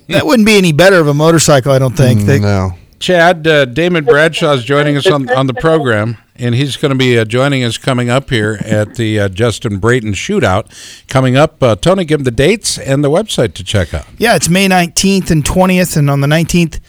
that 0.08 0.22
wouldn't 0.24 0.46
be 0.46 0.56
any 0.56 0.72
better 0.72 0.98
of 1.00 1.08
a 1.08 1.14
motorcycle. 1.14 1.72
I 1.72 1.78
don't 1.78 1.96
think. 1.96 2.20
Mm, 2.20 2.26
that- 2.26 2.40
No. 2.42 2.70
Chad, 3.04 3.46
uh, 3.46 3.66
Damon 3.66 4.06
Bradshaw 4.06 4.54
is 4.54 4.64
joining 4.64 4.96
us 4.96 5.06
on, 5.06 5.28
on 5.28 5.46
the 5.46 5.52
program, 5.52 6.16
and 6.36 6.54
he's 6.54 6.78
going 6.78 6.88
to 6.88 6.96
be 6.96 7.18
uh, 7.18 7.26
joining 7.26 7.62
us 7.62 7.76
coming 7.76 8.08
up 8.08 8.30
here 8.30 8.58
at 8.64 8.94
the 8.94 9.20
uh, 9.20 9.28
Justin 9.28 9.78
Brayton 9.78 10.14
Shootout. 10.14 10.72
Coming 11.06 11.36
up, 11.36 11.62
uh, 11.62 11.76
Tony, 11.76 12.06
give 12.06 12.20
him 12.20 12.24
the 12.24 12.30
dates 12.30 12.78
and 12.78 13.04
the 13.04 13.10
website 13.10 13.52
to 13.56 13.62
check 13.62 13.92
out. 13.92 14.06
yeah, 14.16 14.36
it's 14.36 14.48
May 14.48 14.68
19th 14.68 15.30
and 15.30 15.44
20th, 15.44 15.98
and 15.98 16.08
on 16.08 16.22
the 16.22 16.26
19th, 16.26 16.80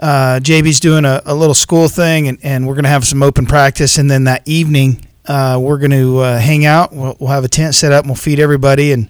uh, 0.00 0.40
JB's 0.42 0.80
doing 0.80 1.04
a, 1.04 1.22
a 1.24 1.32
little 1.36 1.54
school 1.54 1.86
thing, 1.86 2.26
and, 2.26 2.38
and 2.42 2.66
we're 2.66 2.74
going 2.74 2.82
to 2.82 2.90
have 2.90 3.04
some 3.04 3.22
open 3.22 3.46
practice, 3.46 3.98
and 3.98 4.10
then 4.10 4.24
that 4.24 4.42
evening, 4.46 5.06
uh, 5.26 5.60
we're 5.62 5.78
going 5.78 5.92
to 5.92 6.18
uh, 6.18 6.40
hang 6.40 6.64
out. 6.64 6.92
We'll, 6.92 7.16
we'll 7.20 7.30
have 7.30 7.44
a 7.44 7.48
tent 7.48 7.76
set 7.76 7.92
up, 7.92 8.02
and 8.02 8.10
we'll 8.10 8.16
feed 8.16 8.40
everybody, 8.40 8.90
and 8.90 9.08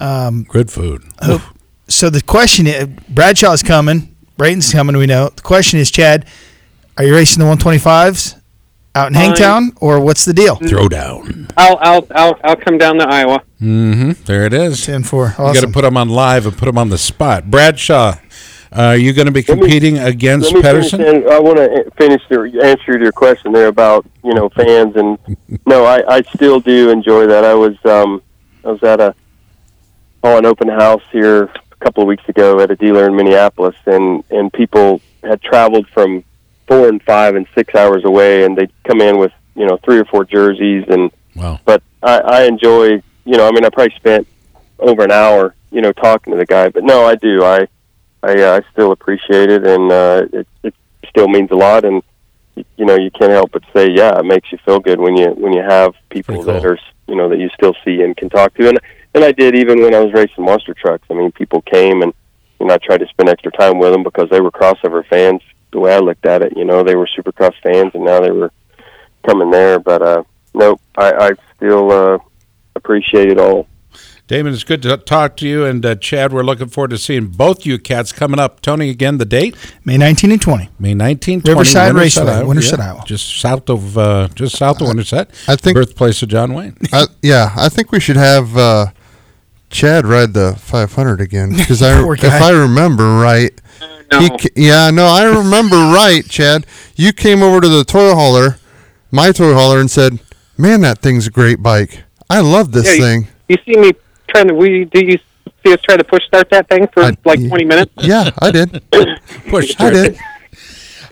um, 0.00 0.42
Good 0.48 0.72
food. 0.72 1.04
hope. 1.22 1.42
So 1.86 2.10
the 2.10 2.22
question 2.22 2.66
is, 2.66 2.88
Bradshaw's 3.08 3.62
coming, 3.62 4.09
Brayton's 4.40 4.72
coming. 4.72 4.96
We 4.96 5.04
know. 5.04 5.28
The 5.28 5.42
question 5.42 5.80
is, 5.80 5.90
Chad, 5.90 6.24
are 6.96 7.04
you 7.04 7.14
racing 7.14 7.44
the 7.44 7.54
125s 7.54 8.40
out 8.94 9.08
in 9.08 9.12
Fine. 9.12 9.22
Hangtown, 9.22 9.72
or 9.82 10.00
what's 10.00 10.24
the 10.24 10.32
deal? 10.32 10.56
Throw 10.56 10.88
down. 10.88 11.48
I'll 11.58 11.76
I'll 11.82 12.06
I'll 12.14 12.40
I'll 12.42 12.56
come 12.56 12.78
down 12.78 12.96
to 13.00 13.06
Iowa. 13.06 13.42
Mm-hmm. 13.60 14.12
There 14.24 14.46
it 14.46 14.54
is. 14.54 14.86
Ten 14.86 15.02
four. 15.02 15.34
You 15.38 15.52
got 15.52 15.60
to 15.60 15.68
put 15.68 15.82
them 15.82 15.98
on 15.98 16.08
live 16.08 16.46
and 16.46 16.56
put 16.56 16.64
them 16.64 16.78
on 16.78 16.88
the 16.88 16.96
spot. 16.96 17.50
Bradshaw, 17.50 18.14
uh, 18.72 18.82
are 18.82 18.96
you 18.96 19.12
going 19.12 19.26
to 19.26 19.30
be 19.30 19.42
Let 19.42 19.58
me- 19.58 19.60
competing 19.60 19.98
against 19.98 20.46
Let 20.46 20.54
me 20.54 20.62
finish 20.62 20.90
Pedersen? 20.90 21.30
I 21.30 21.38
want 21.38 21.58
to 21.58 21.90
finish 21.98 22.22
your 22.30 22.46
answer 22.64 22.96
to 22.96 22.98
your 22.98 23.12
question 23.12 23.52
there 23.52 23.68
about 23.68 24.06
you 24.24 24.32
know 24.32 24.48
fans 24.48 24.96
and 24.96 25.18
no, 25.66 25.84
I, 25.84 26.16
I 26.16 26.22
still 26.22 26.60
do 26.60 26.88
enjoy 26.88 27.26
that. 27.26 27.44
I 27.44 27.52
was 27.52 27.76
um, 27.84 28.22
I 28.64 28.70
was 28.70 28.82
at 28.84 29.00
a 29.00 29.14
oh, 30.22 30.38
an 30.38 30.46
open 30.46 30.68
house 30.68 31.02
here 31.12 31.50
a 31.69 31.69
couple 31.80 32.02
of 32.02 32.06
weeks 32.06 32.28
ago 32.28 32.60
at 32.60 32.70
a 32.70 32.76
dealer 32.76 33.06
in 33.06 33.16
Minneapolis, 33.16 33.76
and 33.86 34.22
and 34.30 34.52
people 34.52 35.00
had 35.22 35.40
traveled 35.42 35.86
from 35.88 36.24
four 36.66 36.88
and 36.88 37.02
five 37.02 37.34
and 37.34 37.46
six 37.54 37.74
hours 37.74 38.04
away, 38.04 38.44
and 38.44 38.56
they'd 38.56 38.72
come 38.84 39.00
in 39.00 39.18
with 39.18 39.32
you 39.54 39.66
know 39.66 39.76
three 39.84 39.98
or 39.98 40.04
four 40.04 40.24
jerseys 40.24 40.84
and 40.88 41.10
Wow. 41.36 41.60
but 41.64 41.82
I, 42.02 42.18
I 42.18 42.42
enjoy, 42.44 43.02
you 43.24 43.36
know, 43.36 43.46
I 43.46 43.52
mean, 43.52 43.64
I 43.64 43.70
probably 43.70 43.94
spent 43.96 44.26
over 44.78 45.04
an 45.04 45.12
hour, 45.12 45.54
you 45.70 45.80
know, 45.80 45.92
talking 45.92 46.32
to 46.32 46.38
the 46.38 46.46
guy, 46.46 46.68
but 46.68 46.82
no, 46.82 47.06
I 47.06 47.14
do. 47.14 47.44
I, 47.44 47.68
I, 48.22 48.42
uh, 48.42 48.60
I 48.60 48.72
still 48.72 48.92
appreciate 48.92 49.48
it, 49.50 49.66
and 49.66 49.90
uh, 49.92 50.26
it, 50.32 50.46
it 50.62 50.74
still 51.08 51.28
means 51.28 51.50
a 51.50 51.54
lot. 51.54 51.84
And 51.84 52.02
you 52.54 52.84
know, 52.84 52.96
you 52.96 53.10
can't 53.10 53.32
help 53.32 53.52
but 53.52 53.62
say, 53.74 53.90
yeah, 53.90 54.18
it 54.18 54.24
makes 54.24 54.50
you 54.52 54.58
feel 54.64 54.80
good 54.80 55.00
when 55.00 55.16
you 55.16 55.30
when 55.30 55.52
you 55.52 55.62
have 55.62 55.94
people 56.08 56.36
cool. 56.36 56.44
that 56.44 56.64
are, 56.64 56.78
you 57.06 57.16
know, 57.16 57.28
that 57.28 57.38
you 57.38 57.48
still 57.50 57.74
see 57.84 58.02
and 58.02 58.16
can 58.16 58.28
talk 58.28 58.54
to. 58.54 58.68
And 58.68 58.78
and 59.14 59.24
I 59.24 59.32
did 59.32 59.56
even 59.56 59.82
when 59.82 59.94
I 59.94 60.00
was 60.00 60.12
racing 60.12 60.44
monster 60.44 60.74
trucks. 60.74 61.06
I 61.10 61.14
mean, 61.14 61.32
people 61.32 61.62
came 61.62 62.02
and 62.02 62.12
you 62.60 62.66
know, 62.66 62.74
I 62.74 62.78
tried 62.78 62.98
to 62.98 63.08
spend 63.08 63.28
extra 63.28 63.50
time 63.52 63.78
with 63.78 63.92
them 63.92 64.02
because 64.02 64.28
they 64.30 64.40
were 64.40 64.50
crossover 64.50 65.06
fans. 65.06 65.40
The 65.72 65.80
way 65.80 65.94
I 65.94 65.98
looked 65.98 66.26
at 66.26 66.42
it, 66.42 66.56
you 66.56 66.64
know, 66.64 66.84
they 66.84 66.94
were 66.94 67.08
Supercross 67.16 67.54
fans, 67.62 67.92
and 67.94 68.04
now 68.04 68.20
they 68.20 68.30
were 68.30 68.52
coming 69.26 69.50
there. 69.50 69.78
But 69.78 70.02
uh, 70.02 70.24
nope, 70.54 70.80
I, 70.96 71.12
I 71.12 71.30
still 71.56 71.90
uh, 71.90 72.18
appreciate 72.76 73.30
it 73.30 73.38
all. 73.38 73.66
Damon, 74.30 74.52
it's 74.52 74.62
good 74.62 74.80
to 74.82 74.96
talk 74.96 75.36
to 75.38 75.48
you. 75.48 75.64
And 75.64 75.84
uh, 75.84 75.96
Chad, 75.96 76.32
we're 76.32 76.44
looking 76.44 76.68
forward 76.68 76.90
to 76.90 76.98
seeing 76.98 77.26
both 77.26 77.66
you 77.66 77.80
cats 77.80 78.12
coming 78.12 78.38
up. 78.38 78.62
Tony, 78.62 78.88
again, 78.88 79.18
the 79.18 79.24
date? 79.24 79.56
May 79.84 79.98
19 79.98 80.30
and 80.30 80.40
20. 80.40 80.68
May 80.78 80.94
19th, 80.94 81.48
Riverside 81.48 81.90
20, 81.90 81.98
Raceway, 82.04 82.26
Iowa. 82.30 82.46
Winterset, 82.46 82.78
Yeah, 82.78 82.92
Iowa. 82.92 83.02
Just 83.04 83.40
south 83.40 83.68
of 83.68 83.98
uh, 83.98 84.28
just 84.36 84.56
south 84.56 84.80
of 84.80 84.86
Winterset. 84.86 85.30
I 85.48 85.56
think- 85.56 85.74
birthplace 85.74 86.22
of 86.22 86.28
John 86.28 86.54
Wayne. 86.54 86.76
I, 86.92 87.06
yeah, 87.22 87.52
I 87.56 87.68
think 87.68 87.90
we 87.90 87.98
should 87.98 88.14
have 88.14 88.56
uh, 88.56 88.86
Chad 89.68 90.06
ride 90.06 90.32
the 90.32 90.54
500 90.60 91.20
again 91.20 91.50
because 91.56 91.82
I, 91.82 92.00
if. 92.12 92.24
I 92.24 92.50
remember 92.52 93.16
right, 93.18 93.50
No. 94.12 94.20
he 94.20 94.30
yeah, 94.54 94.90
no, 94.92 95.06
I 95.06 95.24
remember 95.24 95.74
right, 95.92 96.24
Chad. 96.28 96.66
You 96.94 97.12
came 97.12 97.42
over 97.42 97.60
to 97.60 97.68
the 97.68 97.82
toy 97.82 98.14
hauler, 98.14 98.58
my 99.10 99.32
toy 99.32 99.54
hauler, 99.54 99.80
and 99.80 99.90
said, 99.90 100.20
"Man, 100.56 100.82
that 100.82 101.00
thing's 101.00 101.26
a 101.26 101.30
great 101.32 101.60
bike. 101.64 102.04
I 102.30 102.38
love 102.38 102.70
this 102.70 102.86
Yeah, 102.86 102.92
you- 102.92 103.00
thing." 103.02 103.28
You 103.48 103.56
see 103.66 103.80
me 103.80 103.90
trying 104.30 104.48
to? 104.48 104.54
We 104.54 104.84
do 104.86 105.04
you 105.04 105.18
see 105.64 105.72
us 105.72 105.80
try 105.82 105.96
to 105.96 106.04
push 106.04 106.24
start 106.26 106.48
that 106.50 106.68
thing 106.68 106.86
for 106.92 107.02
I- 107.02 107.16
like 107.24 107.46
20 107.46 107.64
minutes? 107.64 107.92
Yeah, 108.02 108.30
I 108.40 108.50
did. 108.50 108.82
Push 109.48 109.74
I 109.78 109.90
did. 109.90 110.18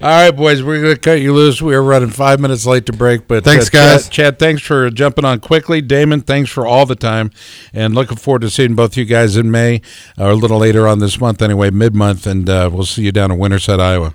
All 0.01 0.09
right, 0.09 0.31
boys, 0.31 0.63
we're 0.63 0.81
going 0.81 0.95
to 0.95 1.01
cut 1.01 1.21
you 1.21 1.35
loose. 1.35 1.61
We 1.61 1.75
are 1.75 1.83
running 1.83 2.11
five 2.11 2.39
minutes 2.39 2.65
late 2.65 2.87
to 2.87 2.93
break, 2.93 3.27
but 3.27 3.43
Thanks, 3.43 3.67
uh, 3.67 3.71
guys. 3.73 4.05
Chad, 4.05 4.13
Chad, 4.13 4.39
thanks 4.39 4.63
for 4.63 4.89
jumping 4.91 5.25
on 5.25 5.41
quickly. 5.41 5.81
Damon, 5.81 6.21
thanks 6.21 6.51
for 6.51 6.65
all 6.69 6.87
the 6.87 6.95
time, 6.95 7.33
and 7.75 7.97
looking 7.97 8.17
forward 8.17 8.43
to 8.43 8.51
seeing 8.51 8.77
both 8.77 8.97
you 8.97 9.05
guys 9.05 9.37
in 9.37 9.51
May 9.51 9.81
or 10.17 10.29
a 10.29 10.35
little 10.37 10.59
later 10.59 10.87
on 10.87 11.01
this 11.01 11.21
month, 11.21 11.43
anyway, 11.43 11.71
mid 11.71 11.97
month, 11.97 12.29
and 12.29 12.49
uh, 12.49 12.71
we'll 12.73 12.85
see 12.87 13.03
you 13.03 13.11
down 13.11 13.33
in 13.33 13.39
Winterset, 13.39 13.81
Iowa. 13.81 14.15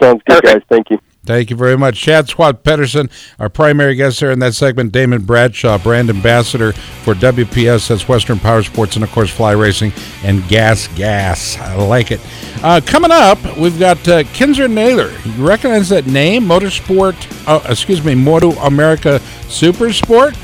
Sounds 0.00 0.22
good, 0.26 0.42
Perfect. 0.42 0.46
guys. 0.46 0.62
Thank 0.70 0.90
you. 0.90 0.98
Thank 1.26 1.50
you 1.50 1.56
very 1.56 1.76
much. 1.76 2.00
Chad 2.00 2.28
Swap 2.28 2.62
Pedersen, 2.62 3.10
our 3.38 3.48
primary 3.48 3.94
guest 3.96 4.20
there 4.20 4.30
in 4.30 4.38
that 4.38 4.54
segment. 4.54 4.92
Damon 4.92 5.22
Bradshaw, 5.22 5.76
brand 5.78 6.08
ambassador 6.08 6.72
for 6.72 7.14
WPS, 7.14 7.88
that's 7.88 8.08
Western 8.08 8.38
Power 8.38 8.62
Sports, 8.62 8.94
and 8.94 9.04
of 9.04 9.10
course, 9.10 9.30
Fly 9.30 9.52
Racing 9.52 9.92
and 10.22 10.46
Gas 10.48 10.88
Gas. 10.96 11.58
I 11.58 11.74
like 11.74 12.10
it. 12.12 12.20
Uh, 12.62 12.80
coming 12.84 13.10
up, 13.10 13.38
we've 13.56 13.78
got 13.78 14.06
uh, 14.08 14.22
Kinzer 14.32 14.68
Naylor. 14.68 15.10
You 15.24 15.46
recognize 15.46 15.88
that 15.88 16.06
name? 16.06 16.44
Motorsport, 16.44 17.16
uh, 17.46 17.60
excuse 17.68 18.02
me, 18.04 18.14
Moto 18.14 18.52
America 18.60 19.18
Super 19.48 19.92
Sport? 19.92 20.36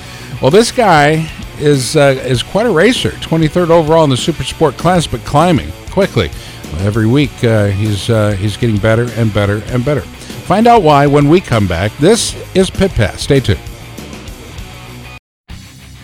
Well, 0.43 0.51
this 0.51 0.73
guy 0.73 1.31
is 1.59 1.97
uh, 1.97 2.21
is 2.25 2.43
quite 2.43 2.67
a 2.67 2.71
racer. 2.71 3.11
23rd 3.11 3.71
overall 3.71 4.05
in 4.05 4.11
the 4.11 4.17
Super 4.17 4.43
Sport 4.43 4.77
class, 4.77 5.07
but 5.07 5.21
climbing 5.25 5.71
quickly. 5.91 6.31
Every 6.79 7.07
week, 7.07 7.45
uh, 7.45 7.67
he's 7.67 8.11
uh, 8.11 8.33
he's 8.33 8.57
getting 8.57 8.79
better 8.79 9.09
and 9.13 9.33
better 9.33 9.63
and 9.67 9.85
better. 9.85 10.03
Find 10.43 10.67
out 10.67 10.83
why 10.83 11.07
when 11.07 11.29
we 11.29 11.41
come 11.41 11.67
back. 11.67 11.97
This 11.99 12.35
is 12.55 12.69
Pit 12.69 12.91
Pass. 12.93 13.23
Stay 13.23 13.41
tuned. 13.41 13.72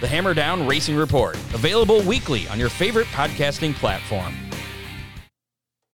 The 0.00 0.08
Hammer 0.08 0.32
Down 0.32 0.66
Racing 0.66 0.96
Report, 0.96 1.36
available 1.52 2.00
weekly 2.00 2.48
on 2.48 2.58
your 2.58 2.70
favorite 2.70 3.06
podcasting 3.08 3.74
platform. 3.74 4.34